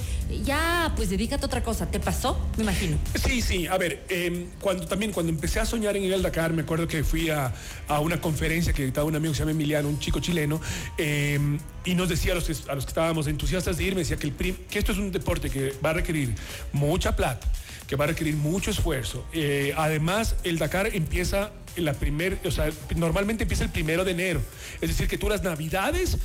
ya, 0.45 0.93
pues 0.97 1.11
dedícate 1.11 1.45
a 1.45 1.47
otra 1.47 1.63
cosa. 1.63 1.91
¿Te 1.91 2.01
pasó? 2.01 2.39
Me 2.57 2.63
imagino. 2.65 2.99
Sí, 3.25 3.43
sí, 3.43 3.67
a 3.67 3.77
ver, 3.79 4.05
eh, 4.09 4.47
cuando 4.61 4.87
también 4.87 5.13
cuando 5.13 5.31
empecé 5.31 5.61
a 5.61 5.67
soñar 5.67 5.97
en 5.97 6.13
al 6.13 6.23
Dakar, 6.23 6.53
me 6.53 6.63
acuerdo 6.63 6.87
que 6.89 7.05
fui 7.05 7.31
a, 7.31 7.53
a 7.89 8.01
una 8.01 8.21
conferencia 8.21 8.73
que 8.73 8.87
estaba 8.87 9.07
un 9.07 9.17
amigo 9.17 9.33
que 9.33 9.37
se 9.37 9.43
llama 9.43 9.53
Emiliano, 9.53 9.89
un 9.89 9.99
chico 9.99 10.21
chileno, 10.21 10.61
eh, 10.99 11.39
y 11.85 11.95
nos 11.95 12.09
decía 12.09 12.33
a 12.33 12.35
los, 12.37 12.45
que, 12.45 12.55
a 12.71 12.75
los 12.75 12.85
que 12.85 12.91
estábamos 12.91 13.27
entusiastas 13.27 13.77
de 13.77 13.85
ir, 13.85 13.95
me 13.95 14.01
decía 14.01 14.17
que, 14.17 14.27
el 14.27 14.33
prim- 14.33 14.57
que 14.71 14.79
esto 14.79 14.93
es 14.93 14.99
un 14.99 15.13
deporte 15.13 15.51
que 15.51 15.73
va 15.85 15.91
a 15.91 15.95
requerir 15.95 16.35
mucha 16.73 17.15
plata, 17.15 17.47
que 17.87 17.97
va 17.97 18.05
a 18.05 18.09
requerir 18.09 18.37
mucho 18.37 18.71
esfuerzo. 18.71 19.25
Eh, 19.33 19.73
además, 19.77 20.37
el 20.45 20.59
Dakar 20.59 20.89
empieza 20.95 21.51
la 21.77 21.93
primer, 21.93 22.39
o 22.45 22.51
sea, 22.51 22.71
normalmente 22.97 23.45
empieza 23.45 23.65
el 23.65 23.71
primero 23.71 24.05
de 24.05 24.13
enero, 24.13 24.41
es 24.81 24.89
decir, 24.89 25.09
que 25.09 25.19
tú 25.19 25.29
las 25.29 25.43
navidades 25.43 26.17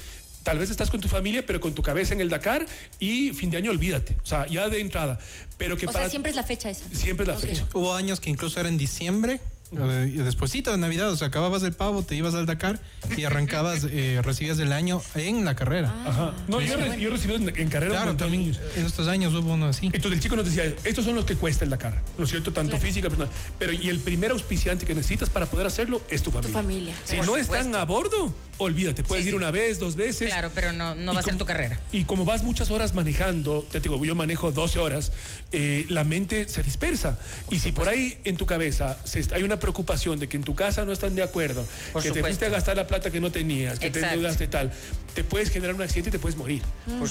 Tal 0.43 0.57
vez 0.57 0.69
estás 0.71 0.89
con 0.89 1.00
tu 1.00 1.07
familia, 1.07 1.45
pero 1.45 1.60
con 1.60 1.74
tu 1.74 1.81
cabeza 1.83 2.13
en 2.13 2.21
el 2.21 2.29
Dakar 2.29 2.65
y 3.00 3.31
fin 3.33 3.50
de 3.51 3.57
año 3.57 3.71
olvídate. 3.71 4.17
O 4.24 4.25
sea, 4.25 4.48
ya 4.48 4.69
de 4.69 4.79
entrada. 4.81 5.19
Pero 5.57 5.77
que 5.77 5.86
O 5.86 5.91
para 5.91 6.05
sea, 6.05 6.10
siempre 6.10 6.31
es 6.31 6.36
la 6.36 6.43
fecha 6.43 6.69
esa. 6.69 6.83
siempre 6.93 7.24
es 7.24 7.27
la 7.27 7.38
fecha. 7.38 7.67
Hubo 7.74 7.93
años 7.93 8.19
que 8.19 8.29
incluso 8.29 8.60
era 8.60 8.67
en 8.69 8.77
diciembre, 8.77 9.39
despuésito 9.71 10.71
de 10.71 10.77
Navidad, 10.77 11.09
o 11.11 11.15
sea, 11.17 11.27
acababas 11.27 11.63
el 11.63 11.73
pavo, 11.73 12.03
te 12.03 12.15
ibas 12.15 12.33
al 12.35 12.45
Dakar 12.45 12.79
y 13.17 13.23
arrancabas, 13.23 13.85
eh, 13.89 14.19
recibías 14.23 14.59
el 14.59 14.71
año 14.73 15.01
en 15.15 15.45
la 15.45 15.55
carrera. 15.55 15.93
Ajá. 16.05 16.33
No, 16.47 16.61
yo, 16.61 16.77
re- 16.77 16.99
yo 16.99 17.09
he 17.09 17.11
recibido 17.11 17.37
en, 17.39 17.57
en 17.59 17.69
carrera 17.69 17.93
claro, 17.95 18.15
también 18.17 18.55
en 18.75 18.85
estos 18.85 19.07
años 19.07 19.33
hubo 19.33 19.53
uno 19.53 19.67
así. 19.67 19.87
Entonces 19.87 20.13
el 20.13 20.19
chico 20.19 20.35
nos 20.35 20.45
decía, 20.45 20.73
estos 20.83 21.05
son 21.05 21.15
los 21.15 21.25
que 21.25 21.35
cuesta 21.35 21.63
el 21.63 21.71
Dakar, 21.71 22.01
¿no 22.17 22.23
es 22.25 22.29
cierto? 22.29 22.51
Tanto 22.51 22.77
física, 22.77 23.09
personal. 23.09 23.31
Pero 23.59 23.73
y 23.73 23.89
el 23.89 23.99
primer 23.99 24.31
auspiciante 24.31 24.85
que 24.85 24.93
necesitas 24.95 25.29
para 25.29 25.45
poder 25.45 25.67
hacerlo 25.67 26.01
es 26.09 26.21
tu 26.21 26.31
familia. 26.31 26.53
familia. 26.53 26.93
Si 27.05 27.15
Por 27.17 27.25
no 27.25 27.31
supuesto. 27.33 27.55
están 27.55 27.75
a 27.75 27.85
bordo, 27.85 28.33
olvídate, 28.57 29.03
puedes 29.03 29.23
Sí, 29.23 29.29
ir 29.29 29.33
sí. 29.33 29.37
una 29.37 29.51
vez, 29.51 29.79
dos 29.79 29.95
veces. 29.95 30.27
Claro, 30.29 30.51
pero 30.53 30.71
no, 30.73 30.95
no 30.95 31.13
va 31.13 31.19
a 31.19 31.23
ser 31.23 31.37
tu 31.37 31.45
carrera. 31.45 31.79
Y 31.91 32.03
como 32.03 32.25
vas 32.25 32.43
muchas 32.43 32.69
horas 32.71 32.93
manejando, 32.93 33.65
te 33.71 33.79
digo, 33.79 34.03
yo 34.03 34.15
manejo 34.15 34.51
12 34.51 34.79
horas, 34.79 35.12
eh, 35.51 35.86
la 35.89 36.03
mente 36.03 36.47
se 36.47 36.62
dispersa. 36.63 37.17
Y 37.49 37.60
si 37.60 37.71
por 37.71 37.88
ahí 37.89 38.17
en 38.23 38.38
tu 38.38 38.45
cabeza 38.45 38.97
se 39.03 39.19
está- 39.19 39.36
hay 39.36 39.43
una 39.43 39.60
preocupación 39.62 40.19
de 40.19 40.28
que 40.28 40.36
en 40.36 40.43
tu 40.43 40.56
casa 40.56 40.84
no 40.84 40.91
están 40.91 41.15
de 41.15 41.24
acuerdo, 41.24 41.65
Por 41.93 42.04
que 42.04 42.12
te 42.12 42.19
fuiste 42.21 42.47
a 42.47 42.50
gastar 42.50 42.76
la 42.76 42.86
plata 42.88 43.10
que 43.12 43.21
no 43.21 43.32
tenías, 43.32 43.80
que 43.80 43.89
te 43.89 44.00
endeudaste 44.02 44.47
tal, 44.47 44.71
te 45.15 45.24
puedes 45.24 45.50
generar 45.50 45.76
un 45.76 45.82
accidente 45.82 46.10
y 46.10 46.12
te 46.12 46.19
puedes 46.19 46.38
morir. 46.38 46.62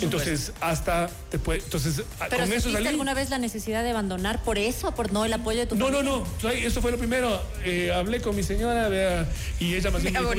Entonces, 0.03 0.53
hasta 0.61 1.09
te 1.31 1.39
puede, 1.39 1.61
entonces, 1.61 2.03
¿Pero 2.29 2.43
con 2.45 2.53
eso 2.53 2.71
salí. 2.71 2.87
alguna 2.89 3.15
vez 3.15 3.31
la 3.31 3.39
necesidad 3.39 3.83
de 3.83 3.91
abandonar 3.91 4.43
por 4.43 4.59
eso, 4.59 4.95
por 4.95 5.13
no 5.13 5.25
el 5.25 5.33
apoyo 5.33 5.61
de 5.61 5.67
tu 5.67 5.77
No, 5.77 5.91
no, 5.91 5.99
familia? 5.99 6.25
no. 6.43 6.51
Eso 6.51 6.83
fue 6.83 6.91
lo 6.91 6.99
primero. 6.99 7.41
Eh, 7.65 7.93
hablé 7.95 8.21
con 8.21 8.35
mi 8.35 8.43
señora 8.43 8.89
vea, 8.89 9.29
y 9.61 9.75
ella 9.75 9.91
más 9.91 10.03
bien 10.03 10.13
me 10.15 10.21
dijo, 10.21 10.33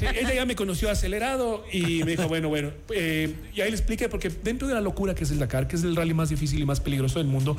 ella 0.00 0.34
ya 0.34 0.44
me 0.44 0.56
conoció 0.56 0.90
acelerado 0.90 1.64
y 1.72 2.02
me 2.02 2.10
dijo, 2.12 2.26
bueno, 2.28 2.48
bueno. 2.48 2.72
eh, 2.90 3.32
y 3.54 3.60
ahí 3.60 3.70
le 3.70 3.76
expliqué, 3.76 4.08
porque 4.08 4.28
dentro 4.42 4.66
de 4.66 4.74
la 4.74 4.80
locura 4.80 5.14
que 5.14 5.24
es 5.24 5.30
el 5.30 5.38
Dakar, 5.38 5.68
que 5.68 5.76
es 5.76 5.84
el 5.84 5.94
rally 5.94 6.12
más 6.14 6.28
difícil 6.30 6.60
y 6.60 6.64
más 6.66 6.80
peligroso 6.80 7.18
del 7.20 7.28
mundo, 7.28 7.56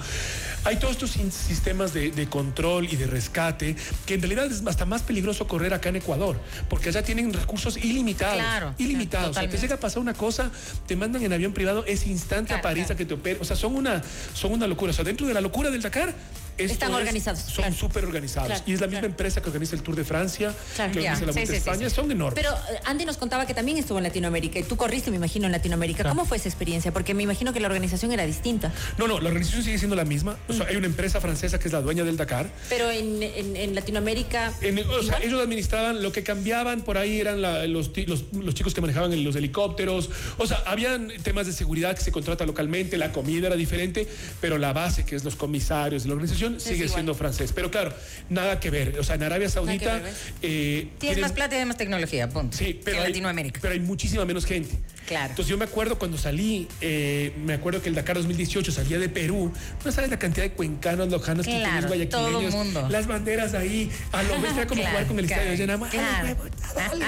hay 0.65 0.76
todos 0.78 0.93
estos 0.93 1.12
sistemas 1.32 1.93
de, 1.93 2.12
de 2.12 2.28
control 2.28 2.86
y 2.91 2.95
de 2.97 3.08
rescate, 3.08 3.76
que 4.05 4.15
en 4.15 4.21
realidad 4.21 4.45
es 4.45 4.65
hasta 4.65 4.85
más 4.85 5.03
peligroso 5.03 5.47
correr 5.47 5.73
acá 5.73 5.89
en 5.89 5.97
Ecuador, 5.97 6.39
porque 6.69 6.89
allá 6.89 7.03
tienen 7.03 7.33
recursos 7.33 7.77
ilimitados. 7.77 8.37
Claro, 8.37 8.73
ilimitados. 8.77 9.37
O 9.37 9.39
sea, 9.39 9.49
te 9.49 9.57
llega 9.57 9.75
a 9.75 9.79
pasar 9.79 9.99
una 9.99 10.13
cosa, 10.13 10.51
te 10.87 10.95
mandan 10.95 11.23
en 11.23 11.33
avión 11.33 11.53
privado 11.53 11.85
ese 11.85 12.09
instante 12.09 12.47
Claro, 12.47 12.59
a 12.59 12.61
París 12.61 12.91
a 12.91 12.95
que 12.95 13.05
te 13.05 13.13
operen. 13.13 13.41
O 13.41 13.45
sea, 13.45 13.55
son 13.55 13.75
una, 13.75 14.01
son 14.33 14.51
una 14.53 14.67
locura. 14.67 14.91
O 14.91 14.93
sea, 14.93 15.05
dentro 15.05 15.27
de 15.27 15.33
la 15.33 15.41
locura 15.41 15.69
del 15.69 15.81
Dakar, 15.81 16.13
Están 16.58 16.91
es- 16.91 16.96
organizados, 16.98 17.39
Son 17.41 17.56
claro. 17.56 17.76
súper 17.76 18.06
organizados. 18.06 18.48
Claro, 18.48 18.63
y 18.65 18.74
es 18.74 18.82
la 18.82 18.88
misma 18.88 19.00
claro. 19.02 19.12
empresa 19.12 19.41
que 19.41 19.48
organiza 19.50 19.76
el 19.76 19.82
Tour 19.84 19.96
de 19.96 20.04
Francia, 20.04 20.54
que 20.76 20.82
organiza 20.84 21.26
la 21.26 21.32
Vuelta 21.32 21.41
sí, 21.41 21.48
sí, 21.48 21.54
España. 21.56 21.89
sí. 21.89 21.96
Son 21.96 22.12
enormes. 22.12 22.41
Pero 22.43 22.56
eh, 22.56 22.80
Andy 22.86 23.06
nos 23.06 23.17
contaba 23.17 23.46
que 23.46 23.54
también 23.54 23.78
estuvo 23.78 23.98
en 24.00 24.04
Latinoamérica 24.04 24.60
y 24.60 24.63
tú 24.63 24.76
corriste, 24.78 25.10
me 25.12 25.17
imagino, 25.17 25.46
en 25.46 25.52
Latinoamérica. 25.52 26.04
¿Cómo 26.10 26.26
fue 26.26 26.38
esa 26.38 26.50
experiencia? 26.50 26.91
Porque 26.91 27.13
me 27.13 27.24
imagino 27.24 27.54
que 27.54 27.60
la 27.60 27.67
organización 27.67 28.12
era 28.12 28.26
distinta. 28.26 28.72
No, 28.98 29.08
no, 29.08 29.20
la 29.20 29.28
organización 29.30 29.63
sigue 29.63 29.78
siendo 29.78 29.96
la 29.96 30.06
misma. 30.06 30.38
O 30.48 30.54
sea, 30.54 30.67
hay 30.67 30.76
una 30.76 30.88
empresa 30.88 31.22
francesa 31.22 31.60
que 31.60 31.67
es 31.67 31.74
la 31.74 31.82
dueña 31.82 32.04
del 32.04 32.17
Dakar. 32.17 32.50
Pero 32.70 32.89
en, 32.91 33.22
en- 33.24 33.56
en 33.56 33.76
Latinoamérica. 33.76 34.54
En- 34.62 34.80
o 34.80 35.04
sea, 35.04 35.20
ellos 35.24 35.41
administraban, 35.41 36.02
lo 36.02 36.12
que 36.12 36.24
cambiaban 36.24 36.82
por 36.82 36.98
ahí 36.98 37.20
eran 37.20 37.41
la- 37.41 37.65
los, 37.67 37.91
los, 38.08 38.24
los 38.34 38.56
chicos 38.56 38.74
que 38.74 38.82
manejaban 38.82 39.24
los 39.24 39.36
helicópteros. 39.36 40.10
O 40.38 40.48
sea, 40.48 40.58
habían 40.65 41.10
temas 41.24 41.46
de 41.48 41.54
seguridad 41.54 41.96
que 41.96 42.02
se 42.04 42.12
contrata 42.12 42.46
localmente, 42.46 42.98
la 42.98 43.12
comida 43.12 43.48
era 43.48 43.56
diferente, 43.56 44.08
pero 44.41 44.58
la 44.58 44.74
base, 44.74 45.06
que 45.06 45.15
es 45.15 45.24
los 45.24 45.36
comisarios 45.36 46.04
de 46.04 46.10
la 46.10 46.15
organización, 46.15 46.46
sigue 46.60 46.75
igual. 46.75 46.89
siendo 46.89 47.15
francés. 47.15 47.51
Pero 47.53 47.69
claro, 47.71 47.93
nada 48.29 48.60
que 48.60 48.69
ver. 48.69 48.97
O 48.99 49.03
sea, 49.03 49.15
en 49.15 49.23
Arabia 49.23 49.49
Saudita. 49.49 49.99
ver, 49.99 50.13
eh, 50.41 50.81
Tienes 50.81 50.99
tienen- 50.99 51.21
más 51.21 51.31
plata 51.33 51.55
y 51.55 51.60
hay 51.60 51.65
más 51.65 51.77
tecnología, 51.77 52.29
punto. 52.29 52.57
Sí, 52.57 52.73
que 52.75 52.81
pero 52.86 52.97
en 52.97 53.03
hay, 53.03 53.10
Latinoamérica. 53.10 53.60
pero 53.62 53.73
hay 53.73 53.79
muchísima 53.79 54.25
menos 54.25 54.45
gente. 54.45 54.75
Claro. 55.08 55.30
Entonces 55.32 55.50
yo 55.50 55.58
me 55.58 55.65
acuerdo 55.65 55.98
cuando 55.98 56.17
salí, 56.17 56.67
eh, 56.82 57.34
me 57.43 57.54
acuerdo 57.54 57.82
que 57.82 57.89
el 57.89 57.96
Dakar 57.96 58.17
2018 58.17 58.72
salía 58.72 59.00
de 59.00 59.10
Perú. 59.10 59.52
No 59.86 59.91
sabes 59.91 60.10
la 60.10 60.20
cantidad 60.20 60.43
de 60.46 60.52
cuencanos, 60.52 61.08
lojanos, 61.10 61.46
Claro, 61.48 61.63
quiteños, 61.65 61.86
guayaquileños. 61.88 62.32
todo 62.52 62.63
mundo. 62.63 62.88
Las 62.89 63.08
banderas 63.08 63.54
ahí. 63.54 63.89
A 64.12 64.22
lo 64.24 64.38
mejor 64.38 64.58
era 64.58 64.67
como 64.67 64.82
Claro, 64.82 64.91
jugar 64.98 65.08
con 65.08 65.20
el 65.20 65.26
claro, 65.28 65.41
estadio 65.54 65.78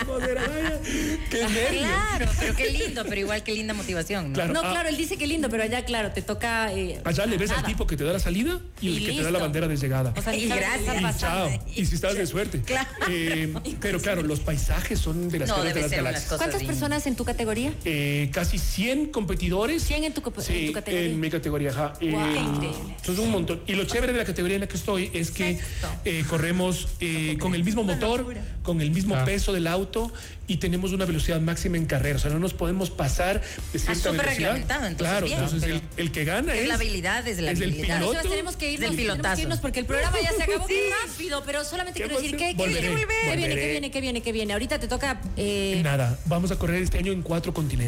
joder, 0.06 0.38
ay, 0.38 1.20
Qué 1.30 1.38
nervios. 1.44 1.86
Claro, 1.88 2.32
pero 2.40 2.56
qué 2.56 2.72
lindo, 2.72 3.04
pero 3.08 3.22
igual 3.22 3.44
qué 3.44 3.54
linda 3.54 3.74
motivación, 3.74 4.30
¿no? 4.30 4.34
Claro. 4.34 4.54
No, 4.54 4.62
ah. 4.64 4.72
claro, 4.72 4.90
él 4.90 4.98
dice 4.98 5.18
que 5.18 5.28
lindo, 5.28 5.50
pero 5.50 5.64
allá, 5.64 5.84
claro, 5.86 6.12
te 6.12 6.22
toca. 6.22 6.72
eh, 6.74 7.02
Allá 7.04 7.26
le 7.26 7.38
ves 7.38 7.52
al 7.52 7.58
nada. 7.58 7.68
tipo 7.68 7.86
que 7.88 7.98
te 7.98 8.04
da 8.04 8.14
la 8.14 8.20
salida 8.20 8.60
y, 8.82 8.90
Y 8.90 8.98
el 8.98 9.00
que 9.00 9.06
te 9.08 9.12
da 9.12 9.18
listo. 9.24 9.32
la 9.32 9.40
bandera 9.40 9.68
de 9.68 9.78
llegada. 9.78 10.14
O 10.18 10.22
sea, 10.22 10.36
Y 10.36 10.48
gracias. 10.48 11.16
y 11.16 11.20
chao. 11.20 11.50
Y 11.76 11.86
si 11.86 11.96
estás 11.96 12.16
de 12.16 12.26
suerte. 12.26 12.62
Claro. 12.70 12.88
Eh, 13.10 13.54
pero 13.82 14.00
claro, 14.00 14.22
los 14.22 14.40
paisajes 14.42 15.00
son 15.00 15.30
de 15.30 15.40
las 15.40 15.50
No, 15.50 15.64
de 15.64 15.74
las 15.74 15.90
galaxias. 15.92 16.24
cosas 16.26 16.38
¿Cuántas 16.38 16.64
personas 16.64 17.08
en 17.08 17.16
tu 17.16 17.26
categoría? 17.26 17.74
Eh, 17.92 18.30
casi 18.32 18.58
100 18.60 19.08
competidores. 19.08 19.84
100 19.84 20.04
en 20.04 20.14
tu, 20.14 20.22
sí, 20.42 20.68
en 20.68 20.74
categoría. 20.74 21.06
En 21.10 21.20
mi 21.20 21.30
categoría, 21.30 21.70
ajá. 21.72 21.94
Wow. 22.02 22.10
Eh, 22.10 22.72
Entonces 22.98 23.20
un 23.20 23.32
montón. 23.32 23.62
Y 23.68 23.74
lo 23.74 23.84
chévere 23.86 24.14
de 24.14 24.20
la 24.20 24.26
categoría 24.26 24.56
en 24.56 24.62
la 24.62 24.68
que 24.68 24.78
estoy 24.78 25.10
es 25.14 25.32
que 25.32 25.60
eh, 26.06 26.24
corremos 26.30 26.88
eh, 27.00 27.38
con 27.40 27.56
el 27.56 27.64
mismo 27.64 27.84
motor, 27.84 28.26
con 28.64 28.82
el 28.82 28.92
mismo 28.92 29.16
Ah. 29.16 29.26
peso 29.26 29.52
del 29.54 29.66
auto 29.68 30.12
y 30.48 30.58
tenemos 30.58 30.94
una 30.94 31.06
velocidad 31.06 31.42
máxima 31.42 31.78
en 31.78 31.86
carrera. 31.86 32.18
O 32.18 32.20
sea, 32.20 32.32
no 32.32 32.40
nos 32.40 32.54
podemos 32.54 32.90
pasar 32.92 33.42
de 33.74 33.80
cierta 33.80 34.12
súper 34.12 34.26
velocidad. 34.26 34.56
entonces, 34.58 34.96
claro, 34.98 35.26
bien, 35.26 35.40
entonces 35.40 35.70
el, 35.70 35.82
el 35.98 36.12
que 36.12 36.26
gana 36.26 36.54
es, 36.56 36.62
Es 36.62 36.68
la 36.68 36.74
habilidad, 36.76 37.28
es 37.28 37.40
la 37.40 37.52
es 37.52 37.60
el 37.60 37.70
habilidad. 37.72 37.98
piloto. 37.98 38.14
Sebas, 38.14 38.30
tenemos 38.30 38.56
que 38.56 38.72
irnos, 38.72 38.90
Del 38.90 38.98
tenemos 38.98 39.16
que 39.16 39.22
pilotazo. 39.22 39.42
irnos 39.42 39.60
porque 39.60 39.80
el 39.80 39.86
programa 39.86 40.18
ya 40.22 40.32
se 40.34 40.44
acabó 40.44 40.68
muy 40.68 40.78
rápido, 41.08 41.44
pero 41.46 41.64
solamente 41.66 42.00
¿Qué 42.00 42.08
quiero 42.08 42.22
decir 42.22 42.38
que, 42.38 42.48
que 42.52 42.54
volveré, 42.56 42.82
viene, 42.82 43.02
que 43.02 43.06
viene, 43.08 43.30
volveré. 43.30 43.56
que 43.62 43.68
viene, 43.72 43.92
que 43.92 44.02
viene, 44.02 44.22
que 44.22 44.32
viene. 44.32 44.54
Ahorita 44.54 44.80
te 44.80 44.88
toca 44.88 45.22
eh, 45.38 45.82
Nada, 45.84 46.20
vamos 46.26 46.52
a 46.52 46.56
correr 46.58 46.82
este 46.84 46.98
año 47.00 47.12
en 47.12 47.22
cuatro 47.22 47.54
continentes. 47.54 47.79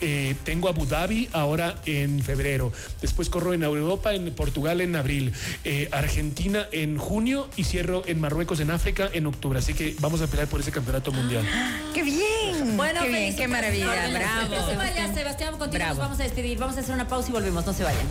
Eh, 0.00 0.34
tengo 0.44 0.68
Abu 0.68 0.86
Dhabi 0.86 1.28
ahora 1.32 1.76
en 1.86 2.22
febrero. 2.22 2.72
Después 3.00 3.28
corro 3.28 3.54
en 3.54 3.62
Europa, 3.62 4.14
en 4.14 4.32
Portugal 4.34 4.80
en 4.80 4.96
abril. 4.96 5.32
Eh, 5.64 5.88
Argentina 5.92 6.66
en 6.72 6.98
junio 6.98 7.48
y 7.56 7.64
cierro 7.64 8.02
en 8.06 8.20
Marruecos, 8.20 8.60
en 8.60 8.70
África, 8.70 9.08
en 9.12 9.26
octubre. 9.26 9.58
Así 9.58 9.74
que 9.74 9.96
vamos 10.00 10.20
a 10.22 10.26
pelear 10.26 10.48
por 10.48 10.60
ese 10.60 10.70
campeonato 10.70 11.12
mundial. 11.12 11.44
¡Qué 11.94 12.02
bien! 12.02 12.76
Bueno, 12.76 13.00
qué 13.02 13.08
bien, 13.08 13.20
feliz 13.22 13.36
qué 13.36 13.48
maravilla, 13.48 14.08
bravo. 14.10 14.54
No 14.54 14.66
se 14.66 14.76
vaya, 14.76 15.14
Sebastián, 15.14 15.58
contigo 15.58 15.78
Bravo. 15.78 15.94
nos 15.94 15.98
vamos 15.98 16.20
a 16.20 16.24
despedir. 16.24 16.58
Vamos 16.58 16.76
a 16.76 16.80
hacer 16.80 16.94
una 16.94 17.08
pausa 17.08 17.30
y 17.30 17.32
volvemos. 17.32 17.64
No 17.66 17.72
se 17.72 17.84
vayan. 17.84 18.06